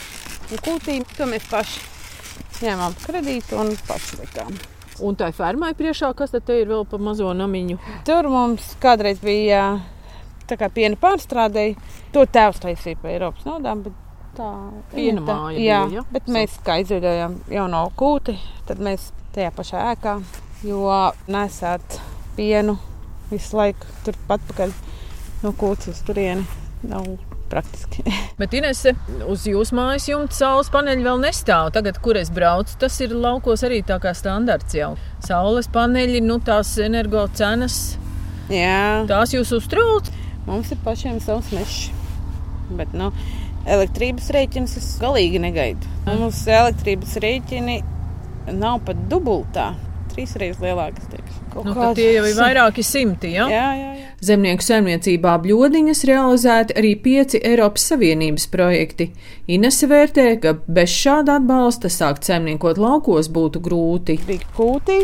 un 0.49 0.63
kūtīm. 0.69 1.09
To 1.19 1.29
mēs 1.35 1.51
paši 1.51 1.89
ņēmām 2.63 2.97
kredītu 3.03 3.59
un 3.59 3.75
paši 3.89 4.23
likām. 4.23 4.55
Un 5.03 5.17
tā 5.19 5.33
fermai 5.35 5.73
priekšā, 5.79 6.13
kas 6.19 6.35
tad 6.35 6.51
ir 6.55 6.69
vēl 6.71 6.85
pa 6.89 7.01
mazo 7.03 7.33
namiņu. 7.35 7.79
Tur 8.07 8.29
mums 8.31 8.73
kādreiz 8.83 9.19
bija 9.23 9.65
tā 10.49 10.59
kā 10.61 10.69
piena 10.73 10.99
pārstrādēji. 11.01 11.77
To 12.15 12.25
tēvs 12.29 12.63
taisīja 12.63 13.01
par 13.03 13.15
Eiropas 13.15 13.49
naudām. 13.49 13.85
bet 13.89 13.99
Tā 14.33 14.49
Piena 14.95 15.21
tā, 15.21 15.35
māja 15.37 15.59
jā, 15.61 15.81
bija, 15.91 15.99
ja? 15.99 16.05
bet 16.09 16.31
mēs 16.33 16.55
kā 16.65 16.79
izveidojām 16.81 17.35
jauno 17.53 17.83
kūti, 18.01 18.33
tad 18.65 18.81
mēs 18.81 19.11
tajā 19.35 19.51
pašā 19.53 19.83
ēkā, 19.91 20.15
jo 20.65 20.87
nesāt 21.29 21.99
pienu 22.39 22.79
visu 23.29 23.61
laiku 23.61 23.93
turpat 24.07 24.49
pakaļ 24.49 24.73
no 25.45 25.53
kūts 25.61 25.93
uz 25.93 26.01
turieni. 26.09 26.49
Nav 26.89 27.13
praktiski. 27.53 28.03
Bet 28.41 28.55
Inese, 28.59 28.95
uz 29.31 29.45
jūsu 29.49 29.77
mājas 29.79 30.09
jumta 30.11 30.35
saules 30.41 30.71
paneļi 30.73 31.05
vēl 31.07 31.21
nestāv. 31.23 31.71
Tagad, 31.77 32.01
kur 32.05 32.19
es 32.21 32.33
braucu, 32.35 32.75
tas 32.81 32.97
ir 33.05 33.13
laukos 33.15 33.63
arī 33.69 33.83
tā 33.87 34.01
kā 34.03 34.15
standarts 34.17 34.75
jau. 34.79 34.95
Saules 35.25 35.69
paneļi, 35.73 36.25
nu 36.25 36.41
tās 36.43 36.73
energo 36.83 37.27
cenas, 37.39 37.79
Jā, 38.51 39.05
tās 39.09 39.33
jūs 39.37 39.53
uztrauc. 39.57 40.09
mums 40.49 40.73
ir 40.75 40.81
pašiem 40.85 41.21
savs 41.23 41.53
mežs. 41.55 41.91
Bet, 42.73 42.91
nu, 42.97 43.11
elektrības 43.69 44.31
rēķins 44.35 44.77
es 44.81 44.89
galīgi 45.01 45.39
negaidu. 45.45 45.89
Mums 46.09 46.41
elektrības 46.51 47.15
rēķini 47.23 47.79
nav 48.59 48.81
pat 48.87 48.97
dubultā. 49.13 49.75
Trīs 50.13 50.35
reizes 50.41 50.61
lielākas. 50.61 51.07
Nu, 51.55 51.73
kāds- 51.77 51.95
tie 51.97 52.09
jau 52.17 52.25
ir 52.29 52.35
vairāki 52.37 52.83
simti. 52.85 53.31
Ja? 53.37 53.47
Jā, 53.49 53.69
jā, 53.79 53.93
jā. 54.01 54.02
Zemnieku 54.23 54.63
saimniecībā 54.63 55.33
bļodiņas 55.43 56.05
realizēti 56.07 56.77
arī 56.79 56.93
pieci 57.03 57.41
Eiropas 57.43 57.89
Savienības 57.91 58.45
projekti. 58.53 59.09
Inese 59.51 59.89
vērtē, 59.91 60.27
ka 60.45 60.53
bez 60.63 60.93
šāda 60.95 61.41
atbalsta 61.41 61.89
sākt 61.91 62.29
saimniekot 62.29 62.79
laukos 62.79 63.27
būtu 63.35 63.59
grūti. 63.65 64.15
Bija 64.29 64.47
kūtī, 64.55 65.01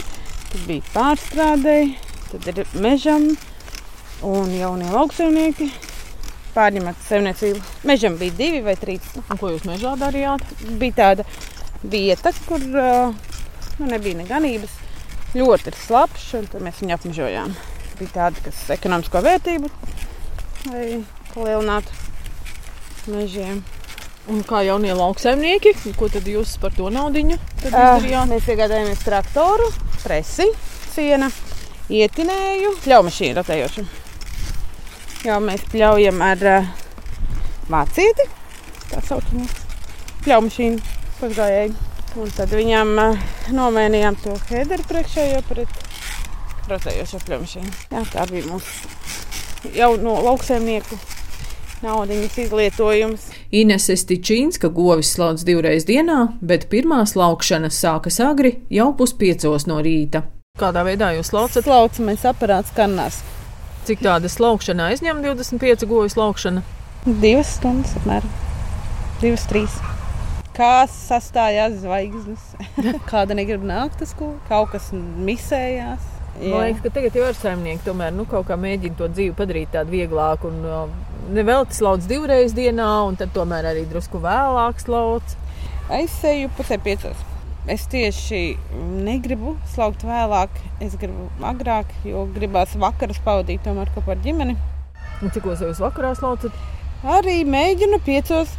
tad 0.53 0.61
bija 0.69 0.85
pārstrādēji, 0.93 1.89
tad 2.31 2.47
ir 2.53 2.61
mežam 2.79 3.27
un 4.23 4.53
jaunie 4.55 4.87
lauksaimnieki. 4.93 5.67
Pārņemat 6.55 7.03
saimniecību. 7.09 7.63
Mežam 7.91 8.21
bija 8.21 8.37
divi 8.39 8.61
vai 8.69 8.77
trīs. 8.79 9.09
Un 9.25 9.41
ko 9.41 9.51
jūs 9.51 9.67
mežā 9.67 9.97
darījāt? 9.99 10.47
Bija 10.79 10.95
tāda 11.01 11.27
vieta, 11.83 12.31
kur 12.47 12.63
uh, 12.71 13.11
nu, 13.81 13.91
nebija 13.91 14.21
ne 14.23 14.29
ganības. 14.31 14.79
Ļoti 15.35 15.73
ir 15.73 15.81
slapjš, 15.83 16.31
un 16.39 16.49
tad 16.55 16.65
mēs 16.69 16.79
viņu 16.85 16.97
apmežojām. 17.01 17.59
Bija 17.99 18.11
tāda, 18.15 18.45
kas 18.45 18.61
ekonomisko 18.71 19.23
vērtību 19.25 19.71
palielinātu 21.33 23.13
mežiem. 23.13 23.63
Un 24.29 24.43
kā 24.45 24.61
jaunie 24.67 24.93
lauksaimnieki, 24.93 25.73
ko 25.97 26.11
tad 26.13 26.27
jūs 26.29 26.59
par 26.61 26.75
to 26.77 26.91
naudiņu 26.93 27.39
tad 27.63 27.73
Uh, 27.73 27.97
izdarījāt? 27.97 28.29
mēs 28.29 28.49
iegādājāmies 28.53 29.05
traktoru, 29.07 29.71
presi, 30.03 30.45
siena, 30.93 31.31
ietinēju, 31.89 32.75
pļaumašīnu 32.85 33.39
rotējošu. 33.39 33.87
Jā, 35.25 35.39
mēs 35.41 35.65
pļaujam 35.73 36.21
ar 36.23 36.45
uh, 36.53 36.69
vācieti, 37.73 38.29
tā 38.93 39.01
saucamā 39.09 39.49
pļaumašīnu 40.27 40.85
pašgājēji. 41.23 41.75
Un 42.19 42.31
tad 42.37 42.53
viņam 42.53 42.95
uh, 43.01 43.27
nomainījām 43.57 44.21
to 44.21 44.37
hederu 44.53 44.85
priekšējo 44.93 45.41
pret 45.49 45.88
rotējošo 46.71 47.23
pļaumašīnu. 47.27 47.77
Jā, 47.93 48.03
tā 48.13 48.27
bija 48.31 48.49
mūsu 48.49 49.77
jau 49.77 49.95
no 50.01 50.15
lauksaimnieku 50.25 50.99
naudiņas 51.83 52.39
izlietojums. 52.45 53.29
Inese 53.55 53.97
Stičīnska 53.99 54.71
govis 54.75 55.13
slauc 55.15 55.43
divreiz 55.47 55.87
dienā, 55.89 56.35
bet 56.41 56.69
pirmā 56.73 57.05
slaukšana 57.07 57.71
sākas 57.75 58.19
agri 58.25 58.59
jau 58.73 58.91
puspiecos 58.99 59.69
no 59.71 59.79
rīta. 59.85 60.25
Kādā 60.59 60.83
veidā 60.87 61.13
jūs 61.15 61.31
slaucat? 61.31 61.63
Slaucamais 61.67 62.25
aparāts 62.27 62.75
kanās. 62.75 63.21
Cik 63.87 64.03
tāda 64.05 64.31
slaukšana 64.31 64.91
aizņem 64.91 65.23
25 65.25 65.87
govis 65.89 66.19
slaukšana? 66.19 66.65
Divas 67.07 67.55
stundas, 67.61 67.95
apmēram. 68.01 68.35
Divas, 69.23 69.47
trīs. 69.51 69.79
Kā 70.59 70.83
sastājās 70.91 71.79
zvaigznes? 71.85 72.43
Kāda 73.11 73.39
negrib 73.39 73.63
nākt 73.63 74.03
uz 74.03 74.11
skolu? 74.17 74.41
Kaut 74.51 74.75
kas 74.75 74.91
misējās. 74.93 76.18
Man 76.39 76.69
liekas, 76.69 76.83
ka 76.85 76.93
tagad 76.95 77.17
jau 77.19 77.27
ir 77.27 77.39
saimnieki, 77.39 77.83
tomēr 77.87 78.13
nu, 78.15 78.27
kaut 78.31 78.47
kā 78.47 78.59
mēģina 78.61 78.99
to 78.99 79.09
dzīvi 79.11 79.35
padarīt 79.39 79.73
tādu 79.75 79.97
vieglāku. 79.97 80.53
Un, 80.53 80.61
uh, 80.67 81.09
nevelti 81.35 81.77
slauc 81.77 82.05
divreiz 82.09 82.55
dienā, 82.57 82.89
un 83.09 83.19
tad 83.19 83.33
tomēr 83.35 83.67
arī 83.73 83.85
drusku 83.91 84.21
vēlāk 84.23 84.81
slauc. 84.83 85.35
Aizsēju 85.93 86.53
pusē 86.57 86.79
piecos. 86.85 87.25
Es 87.69 87.85
tieši 87.93 88.57
negribu 89.05 89.57
slaukt 89.75 90.05
vēlāk, 90.09 90.55
es 90.85 90.95
gribu 91.01 91.27
agrāk, 91.45 91.91
jo 92.07 92.25
gribās 92.33 92.73
vakarus 92.81 93.21
pavadīt 93.25 93.67
tomēr 93.67 93.91
kopā 93.93 94.15
ar 94.15 94.23
ģimeni. 94.25 94.57
Un 95.21 95.35
cik 95.35 95.51
jūs 95.51 95.83
vakarā 95.83 96.15
slaucat? 96.17 96.55
Arī 97.19 97.43
mēģinu 97.45 97.99
piecos, 98.07 98.55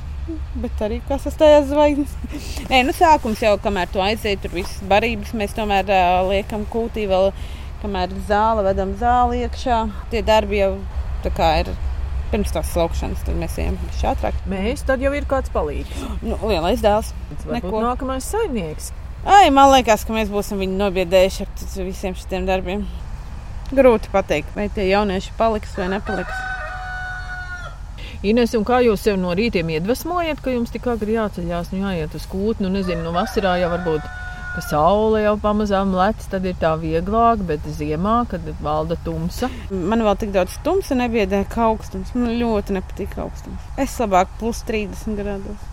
bet 0.61 0.83
arī 0.85 0.99
kā 1.07 1.17
sastājās 1.21 1.69
zvaigznes. 1.71 2.13
Nē, 2.69 2.83
nu 2.85 2.93
sākums 2.95 3.41
jau, 3.43 3.55
kamēr 3.63 3.89
to 3.93 4.03
aiziet, 4.03 4.43
tur 4.43 4.53
visas 4.53 4.83
barības 4.89 5.33
mēs 5.37 5.55
tomēr 5.57 5.89
uh, 5.89 6.19
liekam 6.29 6.67
kūtī 6.69 7.07
vēl, 7.09 7.31
kamēr 7.83 8.13
ir 8.13 8.23
zāle, 8.29 8.63
vedam 8.67 8.95
zāli 8.99 9.43
iekšā. 9.45 9.83
Tie 10.11 10.23
darbi 10.25 10.59
jau 10.61 10.73
tā 11.23 11.31
kā 11.35 11.51
ir 11.63 11.71
pirms 12.29 12.53
tās 12.53 12.69
slaukšanas, 12.73 13.23
tad 13.25 13.37
mēs 13.39 13.57
ejam 13.61 13.77
šātrāk. 13.99 14.37
Mēs 14.49 14.85
tad 14.87 15.01
jau 15.03 15.11
ir 15.17 15.27
kāds 15.29 15.51
palīgs. 15.53 16.03
Nu, 16.21 16.37
lielais 16.49 16.83
dēls. 16.83 17.13
Neko. 17.49 17.81
nākamais 17.85 18.27
saimnieks. 18.29 18.91
Ai, 19.25 19.49
man 19.51 19.73
liekas, 19.73 20.05
ka 20.07 20.15
mēs 20.15 20.29
būsim 20.31 20.61
viņu 20.61 20.77
nobiedējuši 20.79 21.47
ar 21.47 21.87
visiem 21.87 22.15
šiem 22.15 22.45
darbiem. 22.47 22.85
Grūti 23.75 24.09
pateikt, 24.13 24.55
vai 24.55 24.69
tie 24.73 24.87
jaunieši 24.89 25.35
paliks 25.37 25.75
vai 25.77 25.89
nepaliks. 25.91 26.45
Ines, 28.19 28.51
kā 28.67 28.81
jūs 28.83 29.03
sev 29.05 29.19
no 29.19 29.31
rītiem 29.37 29.69
iedvesmojat, 29.77 30.41
ka 30.43 30.51
jums 30.51 30.73
tik 30.73 30.87
agri 30.91 31.15
jāceļās, 31.15 31.69
nu 31.71 31.85
jāiet 31.85 32.15
uz 32.17 32.25
kūtni, 32.27 32.65
nu 32.65 32.73
nezinu, 32.73 33.03
no 33.05 33.13
vasarā 33.15 33.53
jau 33.61 33.69
varbūt, 33.71 34.07
ka 34.59 34.65
saule 34.67 35.21
jau 35.23 35.37
pamazām 35.39 35.93
lec, 35.95 36.19
tad 36.31 36.43
ir 36.49 36.57
tā 36.59 36.73
vieglāk, 36.81 37.41
bet 37.47 37.63
ziemā, 37.77 38.25
kad 38.27 38.43
valda 38.63 38.97
tumsa. 39.05 39.47
Man 39.71 40.03
vēl 40.03 40.17
tik 40.19 40.33
daudz 40.35 40.57
tumsa 40.65 40.97
nebiedē, 40.99 41.45
kā 41.47 41.69
augstums. 41.69 42.11
Man 42.17 42.35
ļoti 42.41 42.75
nepatīk 42.75 43.15
augstums. 43.23 43.69
Es 43.79 43.95
labāk 44.01 44.33
plus 44.41 44.59
30 44.67 45.15
grādos. 45.19 45.63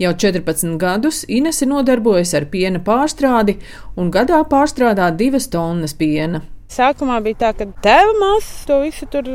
Jau 0.00 0.14
14 0.14 0.78
gadus 0.80 1.24
Inese 1.28 1.66
nodarbojas 1.68 2.30
ar 2.38 2.46
piena 2.48 2.80
pārstrādi 2.80 3.58
un 3.98 4.12
gadā 4.14 4.38
pārstrādā 4.48 5.10
divas 5.18 5.50
tonnas 5.50 5.96
piena. 5.98 6.44
Sākumā 6.72 7.18
bija 7.24 7.42
tā, 7.42 7.52
ka 7.58 7.68
tēva 7.84 8.14
māsas 8.22 8.64
to 8.70 8.80
visu 8.86 9.10
tur 9.10 9.34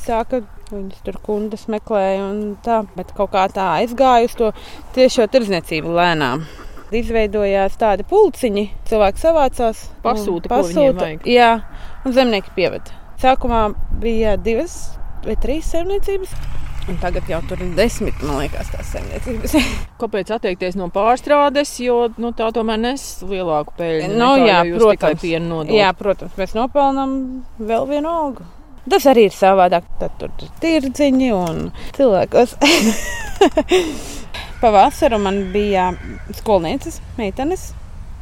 sāka. 0.00 0.46
Viņas 0.72 1.02
tur 1.04 1.18
kundas 1.22 1.66
meklēja, 1.68 2.24
un 2.24 2.54
tā, 2.64 2.80
bet 2.96 3.12
kaut 3.14 3.34
kā 3.34 3.44
tā 3.52 3.68
aizgāja 3.82 4.30
uz 4.30 4.34
to 4.38 4.48
tiešo 4.96 5.28
tirdzniecību 5.30 5.92
lēnām. 5.92 6.46
Izveidojās 6.98 7.78
tādi 7.80 8.06
pulciņi, 8.08 8.64
cilvēki 8.88 9.22
savācās. 9.22 9.86
Pasūta, 10.04 10.50
vajag. 11.00 11.28
Jā, 11.28 11.52
un 12.04 12.16
zemnieki 12.16 12.54
pieveda. 12.56 13.00
Sākumā 13.22 13.66
bija 14.02 14.36
divas 14.40 14.94
vai 15.24 15.36
trīs 15.40 15.70
saimniecības, 15.72 16.32
un 16.92 16.98
tagad 17.00 17.28
jau 17.30 17.38
tur 17.48 17.62
ir 17.64 17.70
desmit, 17.78 18.18
man 18.26 18.42
liekas, 18.42 18.72
tās 18.74 18.90
saimniecības. 18.92 19.54
Kāpēc 20.02 20.34
atteikties 20.36 20.76
no 20.76 20.90
pārstrādes, 20.92 21.72
jo 21.80 22.10
nu, 22.20 22.34
tā 22.36 22.50
tomēr 22.54 22.82
nes 22.82 23.06
lielāku 23.24 23.76
peļņu? 23.78 24.10
Nu, 24.18 24.34
nekā, 24.42 24.50
jā, 24.50 24.58
protams. 24.76 25.24
Jā, 25.72 25.94
protams, 25.96 26.36
mēs 26.40 26.56
nopelnām 26.58 27.16
vēl 27.58 27.88
vienu 27.88 28.12
algu. 28.12 28.50
Tas 28.90 29.06
arī 29.08 29.30
ir 29.30 29.32
savādāk. 29.32 29.86
Tad 30.00 30.18
tur 30.20 30.34
ir 30.44 30.50
tirdziņi 30.60 31.30
un 31.32 31.62
cilvēkos. 31.96 32.58
Pavasarī 34.64 35.18
man 35.20 35.42
bija 35.52 35.90
skolnieces, 36.38 36.96
meitenes. 37.18 37.66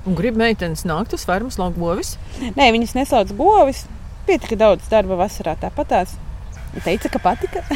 Un 0.02 0.16
grib 0.18 0.34
meitenes 0.34 0.80
nākt 0.82 1.12
uz 1.14 1.22
fermas 1.22 1.54
lauku 1.60 1.78
govis. 1.78 2.16
Nē, 2.56 2.72
viņas 2.74 2.96
nesauc 2.96 3.30
govis. 3.38 3.84
Pietika 4.26 4.56
daudz 4.58 4.88
darba 4.90 5.14
vasarā 5.20 5.54
tāpatās. 5.60 6.16
Teica, 6.82 7.12
ka 7.12 7.20
patika. 7.22 7.62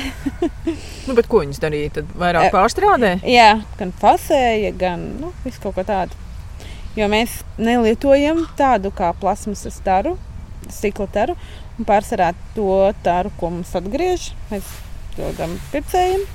Nu, 1.07 1.15
bet 1.15 1.29
ko 1.31 1.45
viņas 1.45 1.61
darīja? 1.63 1.93
Tad 2.01 2.09
vairāk 2.19 2.49
pārstrādē? 2.51 3.13
Jā, 3.31 3.61
gan 3.79 3.93
fasēja, 3.95 4.73
gan 4.75 5.05
nu, 5.21 5.31
visu 5.45 5.61
kaut 5.63 5.77
ko 5.77 5.85
tādu. 5.87 6.19
Jo 6.99 7.07
mēs 7.13 7.37
nelietojam 7.61 8.41
tādu 8.59 8.91
kā 8.91 9.13
plasmasas 9.21 9.77
taru, 9.87 10.17
stikla 10.67 11.07
taru. 11.15 11.37
Un 11.79 11.87
pārsvarā 11.87 12.33
to 12.57 12.81
taru, 13.07 13.31
ko 13.39 13.53
mums 13.55 13.71
atgriež, 13.79 14.33
mēs 14.51 14.75
dodam 15.15 15.55
pircējiem. 15.71 16.27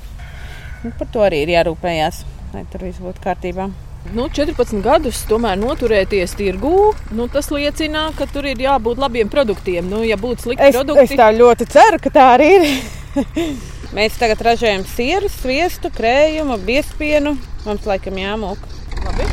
Un 0.82 0.92
par 0.98 1.08
to 1.14 1.22
arī 1.22 1.44
ir 1.44 1.52
jārūpējās, 1.54 2.22
lai 2.52 2.62
tur 2.72 2.82
viss 2.88 3.02
būtu 3.02 3.22
kārtībā. 3.22 3.68
Nu, 4.10 4.24
14 4.34 4.82
gadus 4.82 5.20
tomēr 5.30 5.60
noturēties 5.60 6.34
tirgū, 6.34 6.90
nu, 7.14 7.28
tas 7.30 7.52
liecina, 7.54 8.08
ka 8.18 8.26
tur 8.26 8.48
ir 8.50 8.58
jābūt 8.58 8.98
labiem 8.98 9.30
produktiem. 9.30 9.86
Nu, 9.86 10.00
ja 10.02 10.18
būtu 10.18 10.48
slikti 10.48 10.72
Es, 10.72 10.74
produkti, 10.74 11.04
es 11.06 11.20
tā 11.20 11.28
ļoti 11.36 11.68
ceru, 11.70 12.00
ka 12.02 12.10
tā 12.10 12.26
arī 12.34 12.48
ir. 12.56 12.66
mēs 13.96 14.18
tagad 14.18 14.42
ražojam 14.42 14.82
sieru, 14.90 15.30
sviestu, 15.30 15.92
krējumu, 15.94 16.58
biespienu. 16.66 17.36
Mums 17.62 17.86
laikam 17.86 18.18
jāmūk. 18.18 18.66
Labi. 19.06 19.30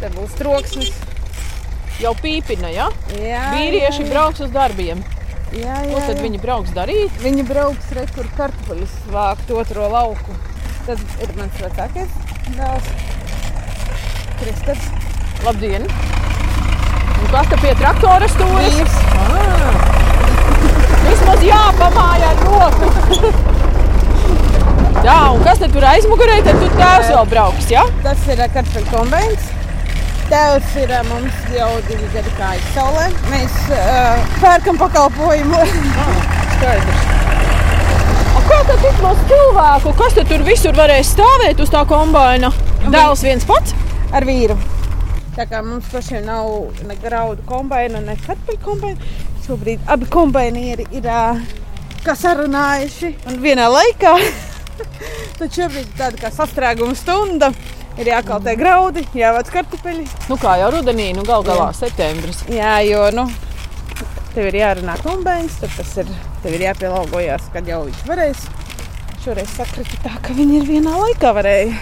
Te 0.00 0.08
būs 0.16 0.34
troksnis. 0.40 0.96
jau 2.00 2.14
pīpina, 2.16 2.72
ja? 2.72 2.88
Jā, 3.20 3.44
Vīrieši 3.52 4.04
jā, 4.06 4.10
brauks 4.14 4.40
uz 4.46 4.52
darbiem. 4.54 5.04
Jā, 5.56 5.76
Ko 5.88 5.96
jā, 5.96 6.04
tad 6.06 6.16
jā. 6.18 6.22
viņi 6.24 6.40
brauks 6.42 6.72
darīt? 6.76 7.18
Viņi 7.22 7.44
brauks 7.48 7.92
rekur 7.96 8.28
kartupeļus 8.38 8.94
vākt 9.12 9.50
otro 9.54 9.88
lauku. 9.92 10.36
Tas 10.88 11.02
ir 11.24 11.32
mans 11.38 11.58
vecākais 11.62 12.14
dēls. 12.56 12.90
Kristaps. 14.40 14.88
Labdien! 15.46 15.84
Un 17.18 17.28
kas 17.32 17.48
te 17.50 17.58
pie 17.62 17.74
traktora? 17.78 18.28
Vīrs. 18.38 18.98
Ah. 19.18 19.78
Vismaz 21.04 21.44
jāpamāja 21.46 22.32
ar 22.32 22.42
roku. 22.46 22.90
Jā, 25.04 25.18
un 25.32 25.44
kas 25.46 25.60
tad 25.62 25.72
tur 25.74 25.84
aizmugurē, 25.88 26.40
tad 26.46 26.58
tur 26.62 26.72
tēvs 26.78 27.12
vēl 27.14 27.28
brauks, 27.30 27.68
ja? 27.70 27.84
Tas 28.04 28.24
ir 28.30 28.42
kartupeļu 28.54 28.90
kombināts. 28.90 29.52
Tēvs 30.28 30.74
ir 30.82 30.90
ā, 30.92 31.02
mums 31.08 31.36
jau 31.54 31.68
divi 31.88 32.08
gadi 32.12 32.32
kā 32.36 32.52
izsaulē. 32.58 33.06
Mēs 33.32 33.54
uh, 33.72 34.26
pērkam 34.42 34.76
pakalpojumu. 34.80 35.62
Skaidrs. 36.56 37.04
A, 38.36 38.42
Kā 38.48 38.58
tad 38.68 38.80
tik 38.84 39.00
maz 39.04 39.20
cilvēku? 39.30 39.94
Kas 39.98 40.16
tad 40.18 40.28
tur 40.28 40.44
visur 40.44 40.76
varēs 40.76 41.14
stāvēt 41.16 41.60
uz 41.64 41.72
tā 41.72 41.84
kombaina? 41.88 42.52
Dēls 42.88 43.24
viens 43.24 43.48
pats? 43.48 43.76
ar 44.12 44.24
vīru. 44.24 44.56
Tā 45.36 45.44
kā 45.46 45.60
mums 45.62 45.88
pašiem 45.92 46.24
nav 46.26 46.48
ne 46.88 46.96
graudu 46.98 47.44
kombaina, 47.46 48.00
ne 48.02 48.16
kartupeļu 48.24 48.60
kombaina. 48.64 49.10
Šobrīd 49.46 49.84
abi 49.88 50.08
kombainieri 50.12 50.88
ir 50.96 51.08
ā, 51.08 51.22
kā 52.04 52.14
sarunājuši 52.18 53.14
un 53.30 53.38
vienā 53.44 53.68
laikā. 53.72 54.14
Tad 55.38 55.48
šobrīd 55.54 55.84
ir 55.84 55.94
tāda 55.98 56.20
kā 56.20 56.32
sastrēguma 56.34 56.96
stunda. 56.98 57.52
Ir 57.98 58.10
jākaltē 58.12 58.54
graudi, 58.58 59.02
jāvāc 59.18 59.48
kartupeļi. 59.50 60.04
Nu 60.30 60.36
kā 60.38 60.54
jau 60.60 60.68
rudenī, 60.76 61.08
nu 61.16 61.24
gal 61.26 61.42
galā 61.46 61.72
septembris. 61.74 62.44
Jā, 62.52 62.76
jo 62.86 63.08
nu, 63.16 63.24
tev 64.36 64.46
ir 64.52 64.60
jārunā 64.60 64.94
kombains, 65.02 65.56
tad 65.58 65.72
tas 65.74 65.96
ir, 66.04 66.12
tev 66.44 66.54
ir 66.54 66.68
jāpielāgojas, 66.68 67.48
kad 67.54 67.66
jau 67.66 67.80
viņš 67.88 68.04
varēs. 68.06 68.44
Šoreiz 69.24 69.50
sakrita 69.56 69.98
tā, 70.04 70.14
ka 70.22 70.36
viņi 70.36 70.60
ir 70.60 70.68
vienā 70.68 70.94
laikā 70.94 71.34
varēja. 71.34 71.74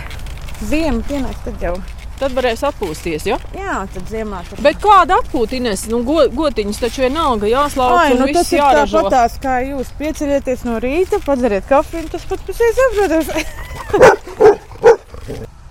Ziema 0.65 1.05
pienāks, 1.05 1.45
tad 1.45 1.61
jau. 1.69 1.75
Tad 2.17 2.33
varēs 2.33 2.63
atpūsties, 2.65 3.27
ja? 3.29 3.37
Jā, 3.53 3.83
tad 3.93 4.09
ziemā 4.09 4.39
tur 4.49 4.63
Bet 4.65 4.79
kāda 4.81 5.19
atpūtines? 5.21 5.83
Nu, 5.93 6.01
go, 6.07 6.23
gotiņas 6.33 6.81
taču 6.81 7.03
vienalga 7.05 7.51
jāslauka 7.51 8.07
Ai, 8.07 8.15
nu 8.17 8.31
tas 8.33 8.49
ir 8.55 8.63
jāražo. 8.63 9.03
tāpatās, 9.05 9.37
kā 9.43 9.59
jūs 9.67 9.91
pieceļaties 9.99 10.65
no 10.65 10.79
rīta, 10.81 11.21
padzeriet 11.27 11.69
kafiju, 11.69 12.07
un 12.07 12.15
tas 12.15 12.25
pats 12.31 12.49
par 12.49 12.57
sevi 12.57 12.73
saprotams. 12.81 14.65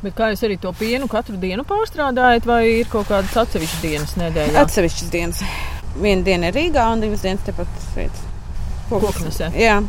Bet 0.05 0.13
kā 0.17 0.29
jūs 0.31 0.45
arī 0.45 0.59
to 0.61 0.69
pienu 0.77 1.09
katru 1.09 1.39
dienu 1.41 1.65
pārstrādājat, 1.65 2.45
vai 2.45 2.61
ir 2.81 2.89
kaut 2.91 3.09
kādas 3.09 3.33
atsevišķas 3.45 3.81
dienas 3.81 4.15
nedēļā? 4.21 4.61
Atsevišķas 4.61 5.11
dienas. 5.13 5.43
Viena 5.95 6.21
diena 6.27 6.51
ir 6.51 6.57
Rīgā, 6.59 6.87
un 6.93 7.01
divas 7.01 7.23
dienas 7.25 7.45
tepat 7.47 7.85
vietas. 7.95 8.25
Koknesē. 8.91 9.49
Jā, 9.57 9.79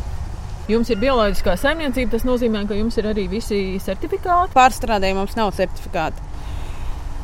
Jums 0.67 0.89
ir 0.91 0.97
bioloģiskā 0.99 1.53
saimniecība, 1.55 2.11
tas 2.11 2.25
nozīmē, 2.27 2.65
ka 2.67 2.75
jums 2.75 2.97
ir 2.99 3.05
arī 3.07 3.23
visi 3.31 3.57
certifikāti. 3.79 4.51
pārstrādē 4.51 5.13
mums 5.15 5.37
nav 5.39 5.53
certifikāta. 5.55 6.19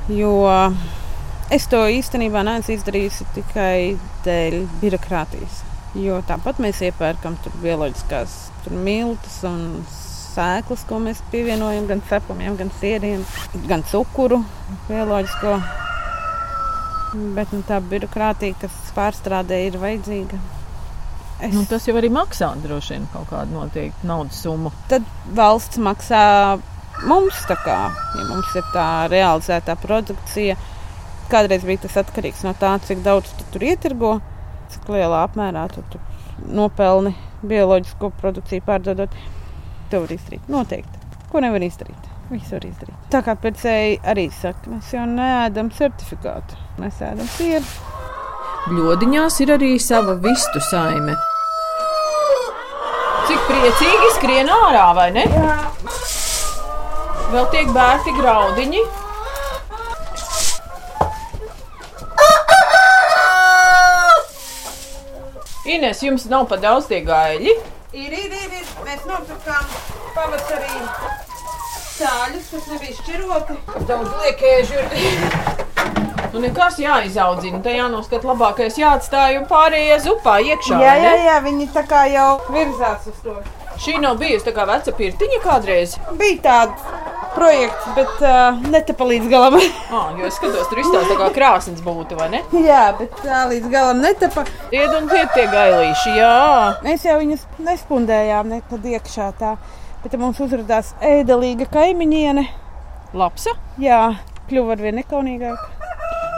Jo 0.08 0.32
es 1.52 1.68
to 1.68 1.82
īstenībā 1.92 2.46
neesmu 2.48 2.78
izdarījusi 2.78 3.28
tikai 3.36 3.98
dēļ 4.24 4.56
birokrātijas. 4.80 5.60
Jo 6.00 6.22
tāpat 6.24 6.62
mēs 6.64 6.80
iepērkam 6.88 7.36
bioloģiskās 7.60 8.38
tur 8.64 8.80
miltus 8.80 9.42
un 9.44 9.84
sēklas, 10.34 10.84
ko 10.90 11.00
mēs 11.04 11.22
pievienojam 11.32 11.88
gan 11.90 12.04
cepumiem, 12.10 12.58
gan 12.60 12.72
sieriem, 12.80 13.24
gan 13.70 13.86
cukuru 13.90 14.42
bioloģisko. 14.90 15.56
Bet 17.38 17.54
nu, 17.54 17.62
tā 17.68 17.78
birokrātija, 17.86 18.58
kas 18.64 18.94
pārstrādē, 18.96 19.60
ir 19.68 19.78
vajadzīga. 19.82 20.40
Es, 21.44 21.54
Nu, 21.54 21.66
tas 21.70 21.86
jau 21.88 21.96
arī 22.00 22.10
maksā 22.14 22.54
droši 22.64 22.96
vien 22.96 23.08
kaut 23.14 23.28
kādu 23.30 23.58
noteiktu 23.58 24.08
naudas 24.08 24.40
summu. 24.42 24.72
tad 24.90 25.06
valsts 25.36 25.78
maksā 25.82 26.22
mums, 27.10 27.42
kā, 27.50 27.80
ja 27.92 28.26
mums 28.30 28.56
ir 28.56 28.66
tā 28.74 28.88
realizētā 29.12 29.76
produkcija. 29.82 30.56
Kādreiz 31.32 31.66
bija 31.66 31.84
tas 31.86 31.98
atkarīgs 32.04 32.44
no 32.46 32.54
tā, 32.60 32.74
cik 32.86 33.04
daudz 33.04 33.32
tu 33.38 33.46
tur 33.54 33.66
ietirgo, 33.66 34.14
cik 34.74 34.90
lielā 34.94 35.24
apmērā 35.28 35.68
tu 35.74 35.84
tur 35.92 36.02
nopelni 36.48 37.14
bioloģisko 37.44 38.12
produkciju 38.22 38.66
pārdodot. 38.66 39.16
To 39.94 40.00
var 40.02 40.10
izdarīt. 40.10 40.46
Noteikti. 40.50 41.00
Ko 41.30 41.38
nevar 41.44 41.62
izdarīt? 41.62 42.06
Visu 42.32 42.56
var 42.56 42.64
izdarīt. 42.66 43.02
Tā 43.14 43.20
kā 43.22 43.36
pēcēji 43.38 44.00
arī 44.10 44.24
saka, 44.34 44.72
mēs 44.72 44.88
jau 44.90 45.04
neēdam 45.06 45.68
certifikātu. 45.78 46.58
Mēs 46.82 46.98
ēdam 47.06 47.28
sieru. 47.36 47.68
Bļodiņās 48.72 49.38
ir 49.46 49.52
arī 49.54 49.70
sava 49.78 50.16
vistu 50.24 50.64
saime. 50.66 51.14
Cik 53.28 53.46
priecīgi 53.52 54.10
skrien 54.16 54.50
ārā, 54.56 54.88
vai 54.98 55.12
ne? 55.14 55.28
Jā. 55.30 55.60
Vēl 57.36 57.46
tiek 57.54 57.70
bērti 57.78 58.16
graudiņi. 58.18 58.82
Ines, 65.78 66.02
jums 66.02 66.26
nav 66.34 66.50
pa 66.50 66.58
daudz 66.58 66.90
tie 66.90 67.04
gaļi. 67.06 67.54
Ir, 67.94 68.10
ir, 68.10 68.26
ir, 68.26 68.50
ir. 68.50 68.53
Mēs 68.84 69.04
nopirkām 69.08 69.68
pavasarī 70.16 70.74
cāļus, 71.94 72.48
kas 72.52 72.70
nebija 72.72 72.96
šķiroti. 72.98 73.58
Daudz 73.88 74.16
liekēžu 74.24 74.82
ir. 75.00 75.62
Nu, 76.34 76.42
nekas 76.42 76.80
jāizaudzina. 76.82 77.62
Te 77.64 77.76
jānoskat 77.78 78.26
labākais 78.28 78.80
jāatstāj 78.82 79.38
un 79.40 79.48
pārējie 79.50 80.00
zupā 80.08 80.40
iekšā. 80.42 80.80
Jā, 80.82 80.96
jā, 81.00 81.14
jā, 81.28 81.38
viņi 81.46 81.70
tā 81.76 81.86
kā 81.90 82.04
jau 82.12 82.30
virzās 82.50 83.08
uz 83.12 83.20
to. 83.24 83.38
Šī 83.84 84.00
nav 84.02 84.20
bijusi 84.22 84.48
tā 84.48 84.54
kā 84.56 84.66
veca 84.70 84.94
pirtiņa 84.98 85.40
kādreiz. 85.46 85.96
Bija 86.20 86.42
tāds 86.48 86.93
projekts, 87.36 87.90
bet 87.98 88.24
uh, 88.24 88.60
netapa 88.74 89.08
līdz 89.10 89.30
galam. 89.32 89.60
Ah, 89.94 90.10
jo 90.18 90.26
es 90.26 90.38
skatos, 90.40 90.66
tur 90.72 90.80
izstāsta 90.82 91.14
tā 91.14 91.20
kā 91.20 91.28
krāsnes 91.36 91.84
būtu, 91.86 92.18
vai 92.18 92.30
ne? 92.34 92.42
jā, 92.66 92.88
bet 92.98 93.14
tā 93.22 93.44
līdz 93.52 93.70
galam 93.70 94.02
netapa. 94.02 94.46
Ied 94.74 94.96
un 94.98 95.10
iet 95.14 95.36
tie 95.36 95.46
gailīši, 95.52 96.16
jā. 96.18 96.34
Mēs 96.86 97.06
jau 97.06 97.20
viņus 97.22 97.46
nespundējām 97.62 98.50
nekad 98.56 98.90
iekšā 98.96 99.30
tā. 99.38 99.54
Bet 100.04 100.18
mums 100.20 100.42
uzrādījās 100.44 100.96
ēdelīga 101.06 101.70
kaimiņiene. 101.72 102.48
Lapsa. 103.14 103.54
Jā, 103.80 104.02
kļuva 104.50 104.76
ar 104.76 104.84
vien 104.84 105.00
nekaunīgāk. 105.00 105.70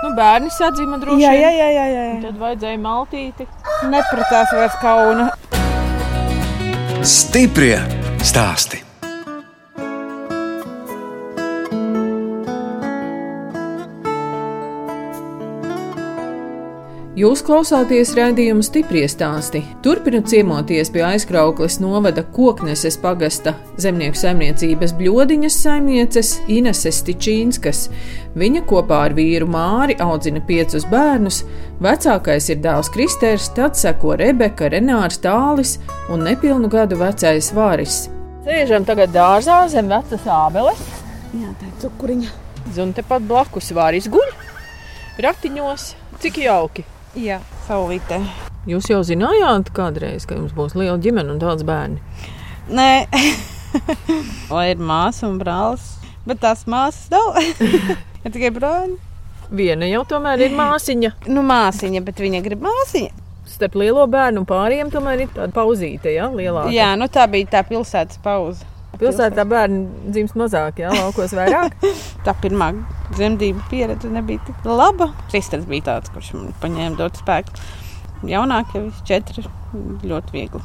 Nu, 0.04 0.12
bērni 0.18 0.52
sadzima 0.54 1.00
droši 1.02 1.24
Jā, 1.24 1.32
jā, 1.34 1.52
jā, 1.56 1.70
jā, 1.72 1.86
jā. 1.96 2.06
Tad 2.28 2.42
vajadzēja 2.44 2.82
maltīti. 2.84 3.48
Nepratās 3.90 4.54
vairs 4.54 4.78
kauna. 4.84 5.32
Stiprie 7.06 7.80
stāsti. 8.26 8.85
Jūs 17.16 17.40
klausāties 17.48 18.10
raidījuma 18.18 18.60
stipri 18.68 19.06
stāstī. 19.08 19.62
Turpinot 19.80 20.26
ciemoties 20.28 20.90
pie 20.92 21.00
aizkrauklis 21.08 21.78
novada 21.80 22.26
kokneses 22.36 22.98
pagasta 23.00 23.54
zemnieku 23.80 24.20
saimniecības 24.20 24.92
bļodiņas 25.00 25.56
saimnieces 25.64 26.34
Ineses 26.52 26.98
Tičīnskas. 27.08 27.86
Viņa 28.36 28.66
kopā 28.68 28.98
ar 29.06 29.16
vīru 29.16 29.48
Māri 29.48 29.96
audzina 30.04 30.42
piecus 30.44 30.84
bērnus. 30.92 31.38
Vecākais 31.80 32.50
ir 32.52 32.60
dēls 32.66 32.92
Kristers, 32.92 33.48
tad 33.56 33.80
seko 33.80 34.18
Rebeka, 34.20 34.68
Renārs 34.74 35.22
Tālis 35.24 35.78
un 36.12 36.26
nepilnu 36.28 36.68
gadu 36.74 36.98
vecais 37.00 37.48
Vāris. 37.56 38.10
Sēžam 38.44 38.84
tagad 38.84 39.14
dārzā 39.16 39.62
zem 39.72 39.88
vecas 39.88 40.28
ābeles, 40.28 40.84
Jā, 41.32 41.54
tā 41.62 41.72
ir 41.72 41.80
cukuriņa. 41.80 42.36
un 42.84 42.92
tepat 42.92 43.24
blakus 43.24 43.72
Vāris 43.72 44.12
guļ 44.12 44.36
ratiņos. 45.24 45.88
Cik 46.20 46.44
jauki! 46.44 46.86
Jā, 47.16 47.38
saulītē. 47.64 48.18
Jūs 48.68 48.90
jau 48.92 48.98
zinājāt, 49.08 49.70
kādreiz, 49.76 50.26
ka 50.28 50.36
jums 50.36 50.52
būs 50.56 50.74
liela 50.76 50.98
ģimene 51.00 51.32
un 51.32 51.40
daudz 51.40 51.64
bērnu. 51.64 52.02
Nē, 52.76 53.06
vai 54.52 54.66
ir 54.74 54.82
māsa 54.84 55.30
un 55.30 55.38
brālis, 55.40 55.94
bet 56.28 56.42
tās 56.44 56.66
māsas 56.68 57.08
nav. 57.14 57.38
ir 58.26 58.34
tikai 58.34 58.52
brāļi. 58.56 58.98
Viena 59.56 59.88
jau 59.88 60.02
tomēr 60.10 60.44
ir 60.48 60.58
māsiņa. 60.58 61.14
Nu, 61.32 61.46
māsiņa, 61.46 62.04
bet 62.04 62.20
viņa 62.20 62.44
grib 62.44 62.66
māsiņu. 62.66 63.24
Starp 63.48 63.78
lielo 63.80 64.04
bērnu 64.12 64.42
un 64.42 64.50
pāriem 64.50 64.92
tomēr 64.92 65.24
ir 65.24 65.32
tāda 65.32 65.54
pauzīte, 65.56 66.12
ja 66.12 66.28
lielāka. 66.34 66.74
Jā, 66.76 66.96
nu 67.00 67.08
tā 67.08 67.30
bija 67.32 67.54
tā 67.54 67.62
pilsētas 67.70 68.20
pauze. 68.26 68.66
Pilsētā 69.00 69.46
bērni 69.50 70.12
dzimst 70.14 70.38
mazāk, 70.40 70.80
jā, 70.84 70.92
laukos 70.96 71.34
vairāk. 71.36 71.76
tā 72.26 72.36
pirmā 72.44 72.72
dzemdību 73.16 73.66
pieredze 73.72 74.12
nebija 74.12 74.44
tik 74.48 74.68
laba. 74.68 75.12
Kristers 75.32 75.68
bija 75.70 75.90
tāds, 75.92 76.14
kurš 76.14 76.34
man 76.38 76.54
paņēma 76.64 77.00
daudz 77.00 77.22
spēku. 77.24 77.60
Jaunākie, 78.26 78.88
četri, 79.06 79.44
ļoti 80.06 80.34
viegli. 80.36 80.64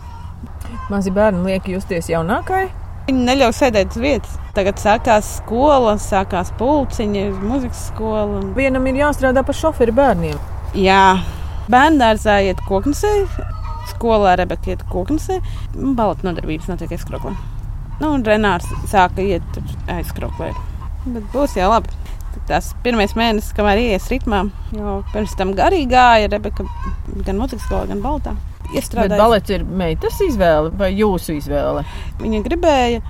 Mazi 0.91 1.13
bērni 1.15 1.43
liek 1.51 1.67
justies 1.69 2.09
jaunākai. 2.11 2.69
Viņi 3.09 3.27
neļauj 3.27 3.55
sēdēt 3.57 3.97
uz 3.97 4.03
vietas. 4.03 4.39
Tagad 4.55 4.81
sākās 4.83 5.29
skola, 5.41 5.97
sākās 6.01 6.53
pulciņa, 6.61 7.27
muzikas 7.43 7.89
skola. 7.91 8.43
Vienam 8.57 8.87
ir 8.91 9.01
jāstrādā 9.03 9.45
par 9.47 9.59
šoferu 9.59 9.95
bērniem. 9.97 10.39
Jā, 10.79 11.19
bērnu 11.71 12.03
dārzā 12.03 12.41
iet 12.47 12.63
koknesē, 12.69 13.15
skolā 13.91 14.37
Rebeka 14.39 14.77
iet 14.77 14.85
koknesē, 14.93 15.41
balot 15.75 16.23
nodarbības 16.27 16.71
notiek 16.71 16.95
aizskroklē. 16.95 17.35
Nu, 18.01 18.15
un 18.17 18.25
Renārs 18.25 18.69
sāka 18.91 19.23
iet 19.25 19.61
aizskroklē. 19.91 20.53
Bet 21.07 21.27
būs 21.35 21.57
jau 21.59 21.71
labi. 21.73 21.93
Tas 22.47 22.73
pirmais 22.85 23.13
mēnesis, 23.19 23.55
kamēr 23.55 23.81
ienāca 23.83 24.13
ritmā, 24.13 24.45
jau 24.75 25.01
pirms 25.11 25.35
tam 25.39 25.51
garīgi 25.59 25.91
gāja 25.91 26.31
Rebeka 26.31 26.67
gan 27.27 27.39
muzikas 27.39 27.67
skolā, 27.67 27.89
gan 27.91 28.03
balotā 28.05 28.37
iestrādājis. 28.75 29.21
Balets 29.21 29.55
ir 29.55 29.65
meitas 29.65 30.19
izvēle 30.25 30.71
vai 30.79 30.93
jūsu 30.95 31.35
izvēle? 31.39 31.85
Viņa 32.21 32.43
gribēja. 32.47 33.03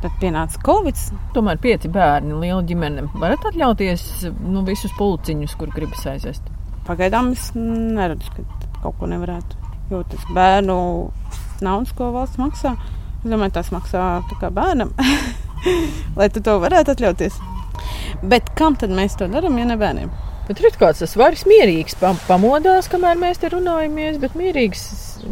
Tad 0.00 0.14
pienāca 0.22 0.62
Covid. 0.64 1.00
Tomēr 1.34 1.58
pieci 1.60 1.90
bērni, 1.92 2.38
liela 2.40 2.62
ģimene. 2.66 3.04
Varat 3.20 3.44
atļauties 3.50 4.04
nu, 4.40 4.62
visus 4.64 4.94
pulciņus, 4.96 5.56
kur 5.60 5.72
gribas 5.74 6.06
aizvest? 6.08 6.46
Pagaidām 6.86 7.34
es 7.34 7.50
neredzu, 7.54 8.32
ka 8.32 8.46
kaut 8.80 8.96
ko 9.00 9.10
nevarētu. 9.10 9.58
Jo 9.90 10.00
tas 10.08 10.24
bērnu 10.32 10.78
naudas, 11.60 11.92
ko 11.98 12.08
valsts 12.14 12.40
maksā, 12.40 12.72
es 13.20 13.28
domāju, 13.28 13.54
tas 13.58 13.70
maksā 13.74 14.50
bērnam, 14.50 14.92
lai 16.18 16.28
tu 16.32 16.42
to 16.44 16.56
varētu 16.62 16.96
atļauties. 16.96 17.38
Bet 18.22 18.50
kam 18.56 18.76
tad 18.80 18.92
mēs 18.92 19.16
to 19.16 19.28
darām, 19.30 19.58
ja 19.60 19.68
ne 19.68 19.76
bērniem? 19.80 20.12
Bet 20.48 20.58
tur 20.58 20.66
ir 20.66 20.76
kāds 20.80 20.98
tas 20.98 21.12
varis 21.14 21.44
mierīgs, 21.46 21.94
pam 22.00 22.18
pamodās, 22.26 22.88
kamēr 22.90 23.20
mēs 23.20 23.38
te 23.38 23.52
runājamies, 23.52 24.18
bet 24.18 24.34
mierīgs 24.34 24.82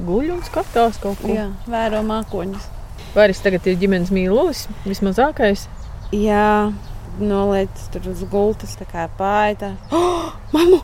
guļ 0.07 0.35
un 0.37 0.45
skatās 0.47 1.01
kaut 1.03 1.19
ko. 1.25 1.33
Jā, 1.35 1.49
vēro 1.67 2.05
mākoņus. 2.07 2.69
Varis 3.17 3.43
tagad 3.43 3.67
ir 3.67 3.81
ģimenes 3.81 4.13
mīlulis, 4.15 4.67
vismazākais. 4.87 5.67
Jā, 6.15 6.71
noliec 7.19 7.83
tur 7.93 8.07
uz 8.13 8.23
gultas, 8.31 8.77
tā 8.79 8.87
kā 8.89 9.09
pāri. 9.19 9.73
Oh, 9.91 10.31
Mamu, 10.55 10.83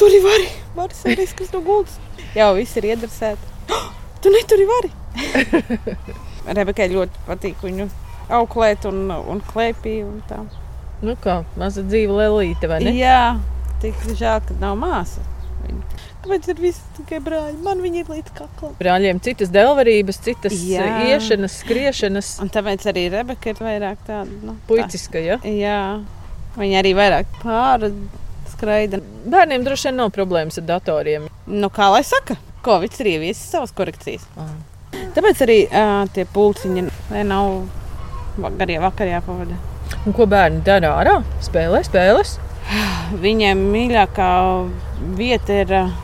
tur 0.00 0.10
ir 0.10 0.24
vari! 0.26 0.48
Varis 0.74 1.04
ir 1.06 1.20
risks 1.22 1.52
no 1.54 1.62
gultas. 1.62 2.00
Jau 2.34 2.54
viss 2.58 2.80
ir 2.80 2.90
iedresēti. 2.90 3.52
Oh, 3.70 3.92
tu 4.24 4.34
neturi 4.34 4.66
vari! 4.72 4.96
Rebekai 6.56 6.88
ļoti 6.92 7.26
patīk 7.26 7.60
viņu 7.64 7.90
auklēt 8.38 8.88
un, 8.88 9.06
un 9.10 9.44
klēpī 9.52 10.00
un 10.06 10.18
tā. 10.28 10.42
Nu 11.04 11.14
kā, 11.22 11.42
maza 11.60 11.84
dzīva 11.86 12.24
lelīte, 12.24 12.68
vai 12.70 12.80
ne? 12.82 12.92
Jā, 12.98 13.20
Tik 13.78 13.98
žēl, 14.18 14.40
ka 14.42 14.54
nav 14.58 14.74
māsa. 14.78 15.22
Kāpēc 16.24 16.48
ir 16.50 16.58
visi 16.58 16.80
tikai 16.96 17.20
brāļi? 17.22 17.60
Man 17.62 17.78
viņi 17.84 18.00
ir 18.02 18.08
līdz 18.10 18.32
kaklam. 18.34 18.72
Brāļiem 18.80 19.20
citas 19.22 19.52
dēlvarības, 19.54 20.18
citas 20.24 20.56
Jā. 20.66 20.86
iešanas, 21.12 21.60
skriešanas. 21.62 22.30
Un 22.42 22.50
tāpēc 22.50 22.88
arī 22.90 23.04
Rebeka 23.12 23.52
ir 23.52 23.60
vairāk 23.62 24.02
tāda 24.08 24.40
nu, 24.48 24.56
puiciska. 24.66 25.22
Ja? 25.22 25.38
Jā, 25.46 25.78
viņa 26.58 26.80
arī 26.82 26.94
vairāk 26.98 27.38
pāri 27.44 27.92
skraida. 28.50 28.98
Bērniem 29.30 29.66
droši 29.66 29.92
vien 29.92 30.00
nav 30.02 30.10
problēmas 30.16 30.58
ar 30.58 30.66
datoriem. 30.72 31.30
Nu, 31.46 31.70
kā 31.70 31.92
lai 31.94 32.02
saka, 32.06 32.34
Covid 32.66 32.98
ir 32.98 33.12
ieviesis 33.14 33.46
savas 33.54 33.70
korekcijas. 33.78 34.26
Ah. 34.34 34.50
Tāpēc 35.16 35.44
arī 35.46 35.58
uh, 35.66 36.04
tie 36.14 36.26
pulciņi 36.34 36.84
nav 37.26 37.52
garie 38.58 38.78
vakarā 38.82 39.18
jāpavada. 39.18 39.56
Un 40.06 40.14
ko 40.16 40.26
bērni 40.30 40.60
dara 40.66 40.92
ārā? 41.00 41.14
Spēlē, 41.44 41.82
spēlēs. 41.86 42.36
Viņiem 43.24 43.62
mīļākā 43.72 44.32
vieta 45.18 45.62
ir 45.64 45.72
uh, 45.78 45.96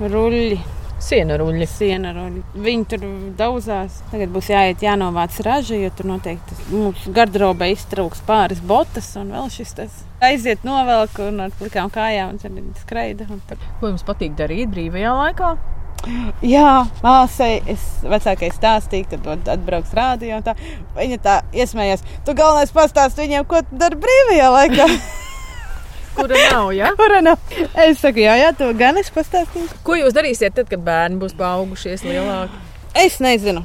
ruļļi. 0.00 0.60
Siena 1.00 1.38
ruļļi. 1.40 1.66
Siena 1.70 2.12
ruļļi. 2.12 2.42
Viņi 2.60 2.86
tur 2.92 3.06
daudzās. 3.38 4.02
Tagad 4.12 4.32
būs 4.34 4.50
jāiet, 4.52 4.84
jānovāc 4.84 5.38
raža, 5.46 5.78
jo 5.80 5.88
tur 5.96 6.10
noteikti 6.12 6.58
mūsu 6.74 7.14
garderobē 7.16 7.70
iztrūks 7.72 8.20
pāris 8.28 8.60
botas 8.60 9.08
un 9.16 9.32
vēl 9.32 9.48
šis 9.52 9.76
tas. 9.80 9.98
Aiziet, 10.20 10.60
novelk 10.68 11.16
un 11.24 11.46
ar 11.46 11.56
plikām 11.56 11.88
kājām 11.92 12.36
un 12.36 12.40
tad 12.42 12.60
skraida. 12.84 13.28
Tad... 13.48 13.68
Ko 13.80 13.94
jums 13.94 14.04
patīk 14.04 14.36
darīt 14.36 14.68
brīvajā 14.74 15.16
laikā? 15.22 15.54
Jā, 16.44 16.86
māsai, 17.04 17.60
es 17.68 17.82
vecākais 18.06 18.54
stāstīju, 18.56 19.08
kad 19.10 19.50
atbrauks 19.54 19.92
rādio. 19.96 20.38
Viņa 20.96 21.18
tā 21.24 21.40
iesmējās. 21.52 22.04
Tu 22.24 22.34
galvenais 22.36 22.72
pastāst 22.74 23.20
viņiem, 23.20 23.44
ko 23.48 23.60
tu 23.66 23.80
dari 23.80 23.98
brīvajā 24.00 24.52
laikā. 24.54 24.86
Kura 26.16 26.38
nav? 26.50 26.70
Ja? 26.72 26.92
Kura 26.96 27.20
nav? 27.24 27.38
Es 27.78 28.00
saku, 28.00 28.24
jā, 28.24 28.34
jā, 28.40 28.54
to 28.56 28.70
gan 28.78 28.98
es 29.00 29.12
pastāstīšu. 29.14 29.82
Ko 29.86 29.98
jūs 29.98 30.16
darīsiet 30.16 30.56
tad, 30.56 30.70
kad 30.72 30.82
bērni 30.84 31.20
būs 31.20 31.36
paaugušies 31.38 32.04
lielāki? 32.06 32.64
Es 32.98 33.20
nezinu. 33.22 33.62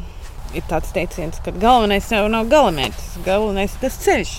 Ir 0.55 0.63
tāds 0.69 0.91
teiciens, 0.95 1.39
ka 1.43 1.51
galvenais 1.55 2.05
jau 2.11 2.27
nav 2.31 2.47
galamērķis, 2.51 3.17
galvenais 3.25 3.73
ir 3.75 3.81
tas 3.81 3.97
ceļš. 4.05 4.35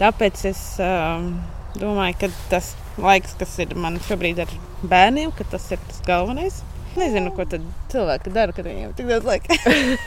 Tāpēc 0.00 0.42
es 0.50 0.60
um, 0.84 1.30
domāju, 1.78 2.18
ka 2.20 2.32
tas 2.50 2.74
laiks, 3.00 3.36
kas 3.38 3.54
ir 3.64 3.72
man 3.78 3.96
šobrīd 4.08 4.42
ar 4.44 4.52
bērniem, 4.82 5.32
tas 5.48 5.70
ir 5.72 5.80
tas 5.86 6.02
galvenais. 6.06 6.60
Nezinu, 6.98 7.32
ko 7.36 7.46
tad 7.48 7.64
cilvēki 7.92 8.32
dara, 8.34 8.54
kad 8.56 8.66
viņiem 8.66 8.96
tik 8.98 9.08
daudz 9.10 9.28
laika. 9.28 9.58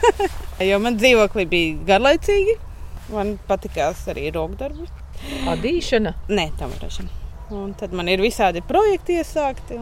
jo 0.69 0.81
man 0.83 0.99
dzīvoklī 0.99 1.47
bija 1.51 1.79
garlaicīgi. 1.93 2.57
Man 3.11 3.37
patīkās 3.47 4.05
arī 4.11 4.29
rokdarbi. 4.35 4.87
Adīšana? 5.51 6.15
Nē, 6.31 6.51
tam 6.59 6.73
ir 6.75 6.85
rašana. 6.85 7.21
Un 7.51 7.73
tad 7.75 7.91
man 7.91 8.07
ir 8.07 8.21
visādi 8.23 8.61
projekti 8.63 9.17
iesākti. 9.19 9.75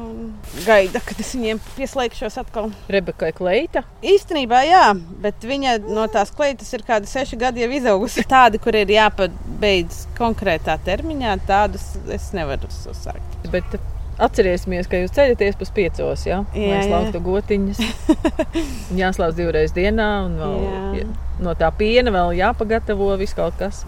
Gaida, 0.66 1.02
kad 1.06 1.20
es 1.22 1.36
viņiem 1.36 1.60
pieslēgšos 1.76 2.40
atkal. 2.42 2.72
Rebeka 2.90 3.30
Kleita? 3.38 3.84
Īstenībā, 4.02 4.64
jā, 4.66 4.86
bet 5.22 5.46
viņa 5.46 5.76
no 5.86 6.08
tās 6.10 6.34
kleitas 6.34 6.74
ir 6.74 6.86
kādi 6.88 7.10
seši 7.12 7.38
gadi 7.38 7.62
jau 7.62 7.70
izaugusi. 7.78 8.26
Tādi, 8.30 8.62
kur 8.64 8.78
ir 8.80 8.90
jāpabeidz 8.96 10.08
konkrētā 10.18 10.80
termiņā, 10.88 11.38
tādus 11.50 11.92
es 12.10 12.32
nevaru 12.34 12.72
uzsākt. 12.74 13.38
Bet 13.54 13.78
Atcerēsimies, 14.20 14.90
ka 14.92 15.00
jūs 15.00 15.14
ceļaties 15.16 15.60
pēc 15.60 15.70
piecos, 15.76 16.26
ja? 16.28 16.42
jā, 16.52 16.74
lai 16.74 16.82
slauktu 16.90 17.22
gotiņas. 17.24 17.80
Jāslauc 19.00 19.38
divreiz 19.38 19.72
dienā, 19.76 20.10
un 20.26 20.36
vēl, 20.42 20.58
jā. 21.00 21.06
no 21.46 21.54
tā 21.60 21.70
piena 21.78 22.12
vēl 22.12 22.34
jāpagatavo 22.42 23.14
viss 23.22 23.38
kaut 23.38 23.56
kas. 23.62 23.86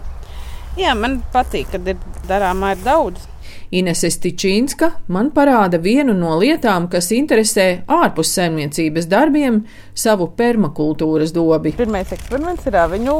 Jā, 0.78 0.94
man 0.96 1.20
patīk, 1.34 1.68
kad 1.74 1.92
ir 1.92 2.00
darāmā 2.30 2.72
ir 2.72 2.80
daudz. 2.86 3.28
Inese 3.72 4.08
Stičīnska 4.12 4.88
man 5.12 5.30
parāda 5.32 5.80
vienu 5.80 6.14
no 6.16 6.34
lietām, 6.40 6.88
kas 6.92 7.10
interesē 7.12 7.66
ārpus 7.92 8.32
saimniecības 8.36 9.08
darbiem, 9.08 9.62
savu 9.92 10.30
permakultūras 10.36 11.32
dobi. 11.36 11.74
Pirmais 11.76 12.12
eksperiments 12.12 12.68
ir 12.68 12.76
aviņu 12.86 13.18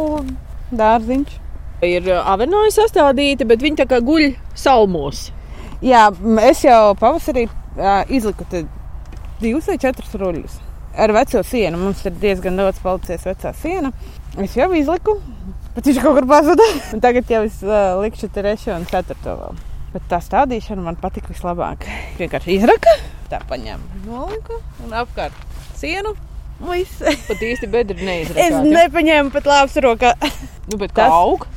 dārziņš. 0.80 1.38
Ir 1.82 2.08
avinoja 2.14 2.70
sastādīta, 2.76 3.44
bet 3.48 3.64
viņi 3.64 3.80
tā 3.80 3.88
kā 3.90 3.98
guļ 4.04 4.28
salmos. 4.56 5.30
Jā, 5.82 6.08
es 6.46 6.62
jau 6.62 6.92
pavasarī 6.98 7.48
uh, 7.48 8.02
izliku 8.12 8.46
divus 9.42 9.66
vai 9.70 9.78
četrus 9.82 10.14
ruļļus. 10.14 10.60
Ar 11.02 11.14
veco 11.16 11.40
sienu 11.46 11.80
mums 11.80 12.04
ir 12.06 12.14
diezgan 12.20 12.58
daudz 12.60 12.78
palicis 12.84 13.24
vecā 13.26 13.54
siena. 13.56 13.90
Es 14.40 14.54
jau 14.56 14.68
izliku, 14.76 15.16
Bet 15.72 15.88
viņš 15.88 16.02
kaut 16.04 16.18
kur 16.18 16.26
pazuda. 16.28 16.64
Tagad 17.04 17.30
jau 17.32 17.44
es 17.46 17.60
uh, 17.64 17.94
likšu 18.02 18.28
trešo 18.32 18.74
un 18.76 18.84
ceturto 18.90 19.36
vēl. 19.38 19.62
Bet 19.94 20.04
tā 20.10 20.18
stādīšana 20.24 20.84
man 20.84 20.98
patika 21.00 21.32
vislabāk. 21.32 21.86
Vienkārši 22.20 22.58
izraka, 22.58 22.92
tā 23.32 23.40
paņēma 23.48 24.04
noliku 24.04 24.60
un 24.84 24.92
apkārt 25.00 25.36
sienu. 25.78 26.14
Viss. 26.62 27.00
Pat 27.28 27.40
īsti 27.42 27.70
bedri 27.72 28.04
neizrakāt. 28.04 28.52
Es 28.52 28.68
nepaņēmu 28.76 29.32
pat 29.34 29.48
lāps 29.50 29.74
rokā. 29.82 30.12
Nu, 30.68 30.76
bet 30.78 30.92
tas, 30.94 31.10
aug? 31.10 31.48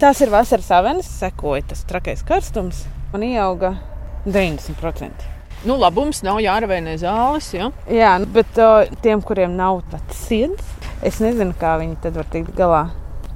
Tas 0.00 0.22
ir 0.24 0.32
vasaras 0.32 0.70
avenes, 0.72 1.10
sekoja 1.18 1.66
tas 1.74 1.82
trakais 1.90 2.22
karstums. 2.24 2.86
Man 3.14 3.28
ieauga 3.28 3.76
90%. 4.26 5.30
Nu, 5.64 5.78
labums 5.80 6.20
nav 6.26 6.42
jāravēnē 6.44 6.98
zāles. 7.00 7.52
Ja? 7.54 7.70
Jā, 7.88 8.18
bet 8.34 8.58
uh, 8.60 8.82
tiem, 9.06 9.22
kuriem 9.24 9.54
nav 9.56 9.80
tāds 9.92 10.26
sirds, 10.26 10.74
es 11.06 11.22
nezinu, 11.24 11.56
kā 11.56 11.78
viņi 11.80 12.02
tad 12.04 12.18
var 12.20 12.28
tikt 12.34 12.52
galā 12.58 12.84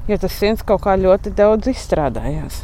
jo 0.09 0.17
tas 0.17 0.33
siens 0.41 0.65
kaut 0.65 0.83
kā 0.87 0.97
ļoti 0.97 1.35
daudz 1.37 1.69
izstrādājās. 1.69 2.63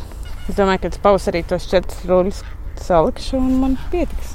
Es 0.48 0.56
domāju, 0.56 0.84
ka 0.84 0.90
es 0.92 1.00
pavasarī 1.04 1.44
tos 1.48 1.68
četrus 1.68 2.04
ruļus 2.08 2.40
salikšu 2.84 3.36
un 3.38 3.52
man 3.60 3.76
pietiks. 3.92 4.34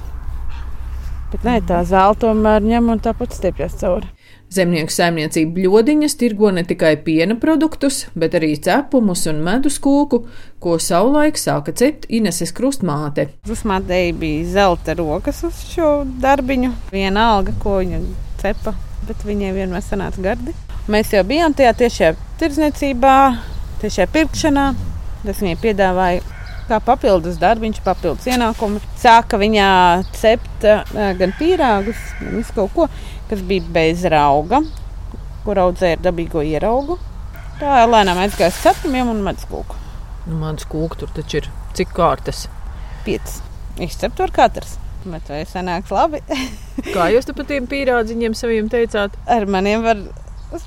Bet 1.34 1.46
nē, 1.46 1.60
tā 1.70 1.82
zāle 1.90 2.18
tomēr 2.22 2.66
ņem 2.66 2.94
un 2.94 3.02
tāpat 3.06 3.34
stiepjas 3.38 3.78
cauri. 3.82 4.10
Zemnieku 4.50 4.90
saimniecība 4.90 5.60
bļodiņas 5.60 6.16
tirgo 6.18 6.50
ne 6.50 6.64
tikai 6.66 6.96
piena 7.06 7.36
produktus, 7.38 8.08
bet 8.18 8.34
arī 8.34 8.56
cepumus 8.58 9.28
un 9.30 9.44
medus 9.46 9.76
kūku, 9.78 10.24
ko 10.58 10.78
savulaik 10.82 11.38
sāka 11.38 11.70
cept 11.78 12.08
Ineses 12.10 12.50
krustmāte. 12.58 13.28
Krustmātei 13.46 14.10
bija 14.18 14.48
zelta 14.56 14.96
rokas 14.98 15.44
uz 15.46 15.60
šo 15.70 15.92
darbiņu. 16.24 16.72
Viena 16.90 17.28
alga, 17.36 17.54
ko 17.62 17.78
viņa 17.84 18.02
cepa, 18.42 18.74
bet 19.06 19.22
viņai 19.28 19.54
vienmēr 19.54 19.86
sanāca 19.86 20.26
gardi. 20.32 20.58
Mēs 20.90 21.14
jau 21.14 21.22
bijām 21.30 21.54
tajā 21.54 21.76
tiešajā 21.84 22.12
tirdzniecībā, 22.42 23.16
tiešajā 23.84 24.10
pirkšanā. 24.18 24.66
Tas 25.28 25.44
viņai 25.44 25.62
piedāvāja 25.62 26.26
kā 26.70 26.82
papildus 26.86 27.38
darbiņš, 27.42 27.84
papildus 27.86 28.26
ienākumi. 28.34 28.82
Sāka 28.98 29.38
viņā 29.42 29.70
cept 30.18 30.66
gan 31.22 31.38
pīrāgus, 31.38 32.02
gan 32.18 32.36
visu 32.40 32.58
kaut 32.58 32.74
ko 32.74 32.90
kas 33.30 33.44
bija 33.50 33.66
bez 33.76 34.04
rauga, 34.10 34.62
kur 35.46 35.62
audzēja 35.62 36.02
dabīgo 36.04 36.44
ieraugu. 36.46 37.00
Tā 37.60 37.84
lēnām 37.90 38.20
aizgāja 38.24 38.54
uz 38.54 38.62
cepumiem 38.64 39.12
un 39.12 39.24
medus 39.26 39.48
kūku. 39.50 39.78
Nu, 40.28 40.38
medus 40.42 40.68
kūku 40.70 41.02
tur 41.02 41.12
taču 41.16 41.42
ir 41.42 41.50
cik 41.78 41.92
kārtas? 41.96 42.48
Piecas. 43.06 43.42
Izcept 43.80 44.20
var 44.20 44.34
katrs. 44.36 44.78
Bet 45.06 45.30
vai 45.32 45.44
sanāks 45.48 45.92
labi? 45.96 46.20
Kā 46.96 47.10
jūs 47.14 47.30
par 47.36 47.48
tiem 47.48 47.68
pīrādziņiem 47.72 48.36
saviem 48.36 48.68
teicāt? 48.72 49.16
Ar 49.32 49.48
maniem 49.48 49.86
var 49.86 50.02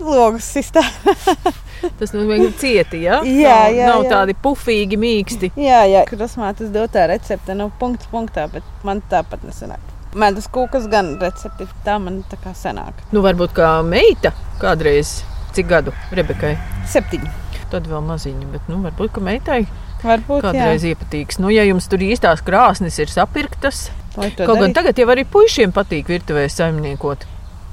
logus 0.01 0.47
sistēmu. 0.55 1.15
Tas 1.99 2.13
nozīmē, 2.15 2.39
ka 2.45 2.51
cieti, 2.61 3.03
ja? 3.07 3.21
jā, 3.45 3.59
jā, 3.75 3.89
nav 3.91 4.05
jā. 4.07 4.11
tādi 4.13 4.37
pufīgi, 4.39 4.99
mīksti. 5.01 5.53
Jā, 5.59 5.83
jā. 5.91 6.05
krusmātes 6.09 6.71
dotā 6.75 7.09
recepte, 7.11 7.57
nu, 7.59 7.71
punkts 7.81 8.09
punktā, 8.13 8.47
bet 8.53 8.87
man 8.87 9.03
tāpat 9.11 9.43
nesanāk. 9.49 9.92
Medus 10.19 10.49
kūkas 10.53 10.89
gan 10.93 11.15
recepti, 11.23 11.65
tā 11.87 11.97
man 12.03 12.21
tā 12.29 12.37
kā 12.43 12.53
senāk. 12.57 12.99
Nu, 13.15 13.23
varbūt 13.25 13.55
kā 13.57 13.71
meita 13.87 14.35
kādreiz, 14.61 15.23
cik 15.57 15.71
gadu 15.71 15.95
Rebekai? 16.13 16.53
Septiņi. 16.93 17.33
Tad 17.73 17.89
vēl 17.89 18.05
maziņa, 18.05 18.51
bet 18.53 18.69
nu, 18.69 18.83
varbūt, 18.85 19.15
ka 19.17 19.25
meitai 19.25 19.63
Varbūt 20.03 20.43
kādreiz 20.45 20.83
jā. 20.83 20.93
iepatīks. 20.93 21.39
Nu, 21.41 21.51
ja 21.55 21.63
jums 21.65 21.87
tur 21.89 22.03
īstās 22.03 22.43
krāsnes 22.45 22.99
ir 22.99 23.11
sapirktas, 23.13 23.87
Kaut 24.13 24.35
kaut 24.37 24.59
gan 24.61 24.75
tagad 24.77 24.99
jau 24.99 25.07
arī 25.15 25.25
puišiem 25.25 25.73
patīk 25.73 26.11
virtuvē 26.13 26.45
saimniekot. 26.53 27.25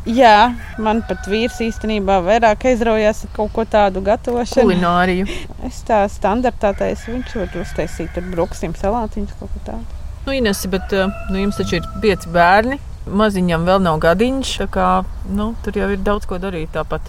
Jā, 0.08 0.54
man 0.80 1.02
pat 1.10 1.28
vīrs 1.28 1.58
īstenībā 1.66 2.22
vairāk 2.24 2.64
aizraujās 2.72 3.26
ar 3.28 3.34
kaut 3.36 3.52
ko 3.58 3.66
tādu 3.68 4.00
gatavošanu. 4.06 4.70
Kulināriju. 4.70 5.28
Es 5.68 5.82
tā 5.90 6.06
standartā 6.10 6.72
taisu, 6.80 7.18
viņš 7.18 7.36
var 7.42 7.58
uztaisīt 7.66 8.22
ar 8.22 8.30
brokastīm 8.32 8.78
salātiņus 8.80 9.36
kaut 9.42 9.52
ko 9.58 9.66
tādu. 9.74 9.99
Nu, 10.30 10.36
Ines, 10.36 10.60
bet 10.70 10.92
nu, 11.32 11.40
jums 11.40 11.58
taču 11.58 11.80
ir 11.80 11.86
pieci 12.04 12.30
bērni. 12.30 12.76
Maziņam 13.18 13.64
vēl 13.66 13.80
nav 13.82 13.96
gadiņš, 14.04 14.52
tā 14.60 14.68
kā 14.70 14.90
nu, 15.34 15.48
tur 15.66 15.80
jau 15.80 15.88
ir 15.90 16.04
daudz 16.06 16.28
ko 16.30 16.38
darīt 16.38 16.70
tāpat. 16.76 17.08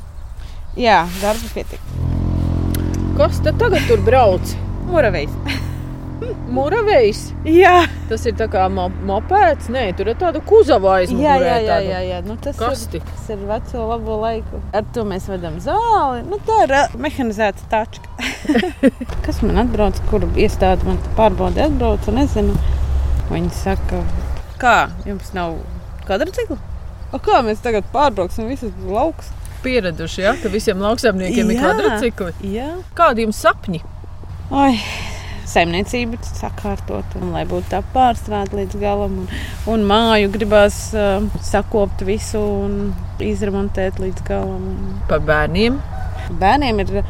Jā, 0.81 1.03
darba 1.21 1.51
pietiek. 1.53 1.91
Kas 3.19 3.43
tad 3.45 3.61
tagad 3.61 3.85
tur 3.91 4.01
brauc? 4.07 4.55
Muravejs. 4.89 5.37
Muravejs. 6.57 7.21
Jā, 7.45 7.85
Tas 8.09 8.25
ir 8.25 8.41
tā 8.41 8.49
kā 8.49 8.65
mo 8.73 8.89
mopēds. 8.89 9.69
Nē, 9.69 9.85
tur 10.01 10.09
ir 10.15 10.17
tāda 10.25 10.41
kuzava 10.41 10.97
jā, 10.97 11.05
aizmugurē. 11.05 11.37
jā, 11.45 11.61
jā, 11.61 11.69
tāda 11.69 11.93
jā, 11.93 12.03
jā. 12.09 12.25
Nu, 12.25 12.41
tas, 12.41 12.57
Kasti. 12.57 13.05
ir, 13.05 13.09
tas 13.13 13.31
ir 13.37 13.47
veco 13.53 13.87
labo 13.93 14.21
laiku. 14.25 14.65
Ar 14.73 14.89
to 14.97 15.05
mēs 15.13 15.29
vedam 15.29 15.61
zāli. 15.61 16.25
Nu, 16.25 16.41
tā 16.49 16.63
ir 16.65 16.79
ā, 16.81 16.85
mehanizēta 16.97 17.69
tačka. 17.69 18.09
Kas 19.29 19.45
man 19.45 19.61
atbrauc, 19.67 20.01
kur 20.09 20.25
iestāde 20.41 20.89
man 20.89 20.97
pārbauda 21.21 21.69
atbrauca, 21.69 22.17
nezinu. 22.17 22.57
Viņi 23.31 23.53
saka, 23.55 24.01
kā 24.59 24.77
jums 25.07 25.31
nav 25.37 25.61
kvadrcikla? 26.09 26.57
O, 27.15 27.19
kā 27.23 27.41
mēs 27.47 27.63
tagad 27.63 27.87
pārbrauksim 27.95 28.49
visus 28.51 28.75
laukus? 28.87 29.31
Pieraduši, 29.63 30.23
ja, 30.25 30.35
ka 30.41 30.51
visiem 30.51 30.81
lauksaimniekiem 30.83 31.51
ir 31.53 31.59
Jā. 31.59 31.63
kvadrcikli. 31.63 32.53
Jā. 32.55 32.69
Kādi 32.97 33.27
jums 33.27 33.39
sapņi? 33.45 33.83
Oi, 34.51 34.73
saimniecība 35.47 36.19
sakārtot, 36.27 37.15
un 37.21 37.31
lai 37.35 37.45
būtu 37.51 37.71
tā 37.71 37.83
pārstrādāta 37.95 38.59
līdz 38.61 38.79
galam. 38.83 39.19
Un, 39.23 39.41
un 39.75 39.87
māju 39.91 40.31
gribās 40.35 40.81
uh, 40.97 41.27
sakopt 41.45 42.03
visu 42.09 42.41
un 42.41 42.77
izremontēt 43.23 44.01
līdz 44.03 44.27
galam. 44.27 44.71
Par 45.11 45.23
bērniem. 45.27 45.79
bērniem 46.41 46.83
ir 46.83 47.03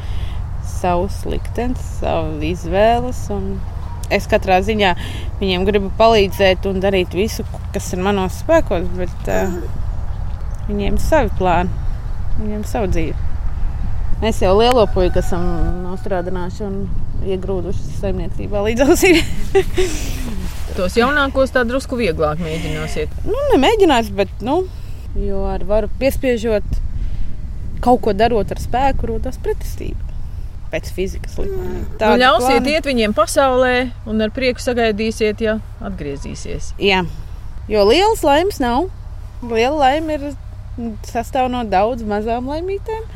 savs 0.69 1.23
liktenis, 1.29 1.81
savas 2.01 2.45
izvēles. 2.51 3.29
un 3.33 3.55
Es 4.11 4.27
katrā 4.31 4.61
ziņā 4.67 4.95
viņiem 5.41 5.67
gribu 5.69 5.91
palīdzēt 5.99 6.67
un 6.71 6.81
darīt 6.83 7.15
visu, 7.17 7.47
kas 7.75 7.93
ir 7.95 8.03
manos 8.05 8.41
spēkos, 8.43 8.89
bet 8.99 9.31
uh, 9.31 9.55
viņiem 10.69 10.97
ir 10.99 11.05
savi 11.05 11.31
plāni, 11.39 11.71
viņiem 12.41 12.59
ir 12.63 12.71
sava 12.71 12.91
dzīve. 12.91 13.31
Mēs 14.21 14.43
jau 14.43 14.53
lielo 14.59 14.83
puiku 14.93 15.23
esam 15.23 15.47
nostrādājuši 15.87 16.67
un 16.67 16.75
iegrūduši 17.25 17.95
saimniecībā 18.03 18.67
līdz 18.67 18.85
ausīm. 18.85 19.21
Tos 20.77 20.99
jaunākos 20.99 21.55
tā 21.55 21.65
drusku 21.69 21.97
vieglāk 21.97 22.43
mēģināsiet. 22.45 23.15
nu, 23.25 23.39
nemēģinās, 23.55 24.13
bet, 24.17 24.35
nu, 24.45 24.63
jo 25.17 25.47
ar 25.49 25.65
varu 25.69 25.89
piespiežot, 26.03 26.69
kaut 27.81 28.05
ko 28.05 28.15
darot 28.17 28.53
ar 28.53 28.61
spēku, 28.61 29.09
rodas 29.15 29.41
pretestība. 29.43 30.10
Pēc 30.71 30.93
fizikas 30.95 31.35
likumiem. 31.41 31.83
Nu, 31.99 32.13
ļausiet 32.21 32.69
iet 32.71 32.87
viņiem 32.87 33.15
pasaulē 33.17 33.75
un 34.07 34.23
ar 34.23 34.31
prieku 34.35 34.63
sagaidīsiet, 34.63 35.43
ja 35.43 35.57
atgriezīsies. 35.83 36.75
Jā, 36.79 37.03
jo 37.71 37.83
lielas 37.89 38.23
laimes 38.27 38.63
nav. 38.63 38.87
Liela 39.41 39.89
laime 39.89 40.19
ir 40.19 40.31
sastāv 41.09 41.49
no 41.51 41.65
daudz 41.67 42.05
mazām 42.07 42.49
laimītēm. 42.51 43.09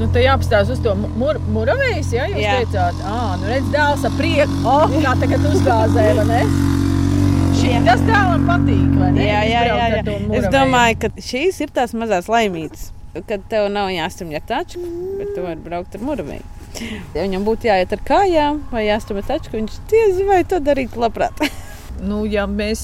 Nu, 0.00 0.06
te 0.12 0.22
jāapstāsta 0.24 0.72
uz 0.72 0.80
to 0.80 0.94
mur 0.96 1.36
muravējs, 1.52 2.12
ja 2.16 2.26
jūs 2.30 2.40
Jā. 2.40 2.52
teicāt, 2.62 3.00
ah, 3.04 3.34
nu 3.40 3.50
redz, 3.50 3.66
dēls 3.72 4.06
ar 4.08 4.14
prieku, 4.16 4.54
oh, 4.64 4.94
kā 5.04 5.12
tagad 5.20 5.44
uzgāzē, 5.50 6.06
vai 6.16 6.24
ne? 6.30 6.38
Šī, 7.58 7.74
tas 7.84 8.00
dēlam 8.06 8.46
patīk, 8.48 8.94
vai 8.96 9.10
ne? 9.18 9.26
Jā, 9.26 9.42
jā, 9.44 9.66
jā, 9.68 9.90
jā. 9.98 10.16
Es 10.38 10.48
domāju, 10.54 10.96
ka 11.02 11.12
šīs 11.20 11.60
ir 11.66 11.74
tās 11.76 11.92
mazās 11.92 12.30
laimītes. 12.32 12.88
Kad 13.28 13.44
tev 13.52 13.68
nav 13.74 13.90
jāstumj 13.92 14.38
ar 14.38 14.48
taču, 14.48 14.80
bet 15.18 15.34
tu 15.34 15.44
vari 15.44 15.60
braukt 15.60 15.98
ar 15.98 16.06
muravēju. 16.06 16.59
Ja 17.14 17.24
viņam 17.24 17.44
būtu 17.44 17.66
jāiet 17.68 17.92
ar 17.96 18.02
kājām 18.06 18.60
vai 18.70 18.86
jāstumj 18.86 19.22
ar 19.24 19.28
taču, 19.32 19.50
viņš 19.56 19.78
diez 19.90 20.20
vai 20.28 20.42
to 20.44 20.60
darītu 20.62 21.02
labprāt. 21.02 21.40
Nu, 22.00 22.22
ja 22.24 22.46
mēs 22.48 22.80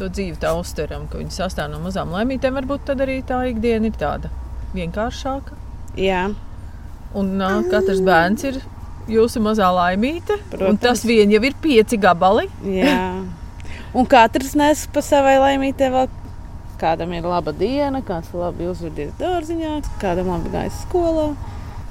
to 0.00 0.08
dzīvi 0.10 0.40
tā 0.42 0.50
uztveram, 0.58 1.04
ka 1.06 1.20
viņi 1.20 1.30
sastāv 1.36 1.68
no 1.70 1.78
mazām 1.84 2.10
laimītēm, 2.10 2.56
varbūt 2.56 2.88
tad 2.88 3.02
arī 3.04 3.20
tā 3.22 3.36
ikdiena 3.46 3.86
ir 3.86 3.94
tāda 4.00 4.30
vienkāršāka. 4.74 5.54
Jā, 6.00 6.24
Un 7.14 7.30
uh, 7.42 7.60
katrs 7.70 7.98
bērns 8.06 8.44
ir 8.46 8.58
jūsu 9.10 9.40
mazā 9.42 9.66
laimīte. 9.74 10.36
un 10.38 10.50
Protams. 10.50 10.80
Tas 10.82 11.04
vien 11.06 11.30
jau 11.30 11.40
ir 11.46 11.54
pieci 11.62 11.98
gabali. 11.98 12.48
jā. 12.66 13.22
Un 13.94 14.06
katrs 14.06 14.52
nes 14.58 14.84
pa 14.94 15.02
savai 15.02 15.36
laimītē 15.42 15.88
vēl. 15.90 16.10
Kādam 16.80 17.10
ir 17.12 17.26
laba 17.26 17.52
diena, 17.52 18.00
kāds 18.06 18.30
labi 18.34 18.68
uzvedies 18.70 19.10
dārziņā, 19.18 19.72
kādam 20.00 20.30
labi 20.32 20.52
gājis 20.54 20.78
skolā. 20.86 21.32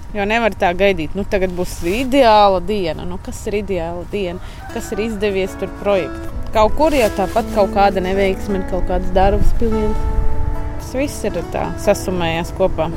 Jo 0.10 0.26
nevar 0.26 0.56
tā 0.58 0.72
gaidīt, 0.74 1.14
nu 1.14 1.22
tagad 1.30 1.52
būs 1.54 1.76
ideāla 1.86 2.64
diena. 2.66 3.06
Nu, 3.06 3.20
kas 3.22 3.44
ir 3.46 3.60
ideāla 3.60 4.08
diena? 4.10 4.42
Kas 4.74 4.90
ir 4.96 5.04
izdevies 5.06 5.54
tur 5.62 5.70
projektā? 5.84 6.34
Kaut 6.56 6.74
kur 6.80 6.96
jau 6.98 7.12
tāpat 7.14 7.52
kaut 7.54 7.76
kāda 7.76 8.02
neveiksme, 8.02 8.64
kaut 8.72 8.90
kāds 8.90 9.14
darbs 9.14 9.54
pilns. 9.62 10.02
Tas 10.80 10.98
viss 10.98 11.30
ir 11.30 11.38
tā 11.54 11.70
sasumējās 11.86 12.56
kopā. 12.58 12.90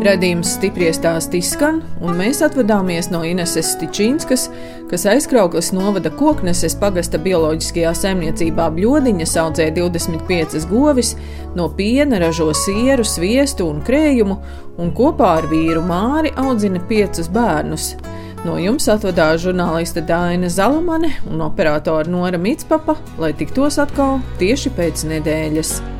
Radījums 0.00 0.54
stipri 0.56 0.86
stāstī 0.96 1.42
skan, 1.44 1.82
un 2.00 2.14
mēs 2.16 2.38
atvadāmies 2.40 3.10
no 3.12 3.18
Ineses 3.26 3.74
Stičīnskas, 3.74 4.46
kas 4.88 5.04
aizkrauklas 5.12 5.68
novada 5.76 6.08
kokneses 6.08 6.72
pagasta 6.80 7.20
bioloģiskajā 7.20 7.92
saimniecībā 7.98 8.70
bļodiņas 8.78 9.36
audzē 9.42 9.68
25 9.76 10.64
govis, 10.72 11.12
no 11.52 11.68
piena 11.76 12.22
ražo 12.24 12.48
sieru, 12.56 13.04
sviestu 13.04 13.68
un 13.68 13.84
krējumu, 13.84 14.40
un 14.80 14.96
kopā 14.96 15.34
ar 15.42 15.52
vīru 15.52 15.84
Māri 15.84 16.32
audzina 16.32 16.80
piecus 16.88 17.28
bērnus. 17.28 17.92
No 18.48 18.56
jums 18.56 18.88
atvadās 18.88 19.44
žurnāliste 19.44 20.00
Dāna 20.08 20.48
Zalamane 20.48 21.12
un 21.28 21.44
operātora 21.44 22.08
Nora 22.08 22.40
Mitspapa, 22.40 22.96
lai 23.20 23.34
tiktos 23.36 23.76
atkal 23.84 24.22
tieši 24.40 24.72
pēc 24.80 25.10
nedēļas. 25.12 25.99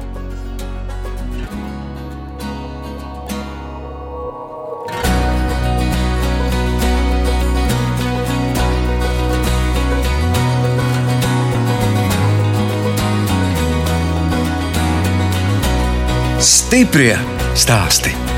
Stiprie 16.71 17.19
stāsti. 17.59 18.30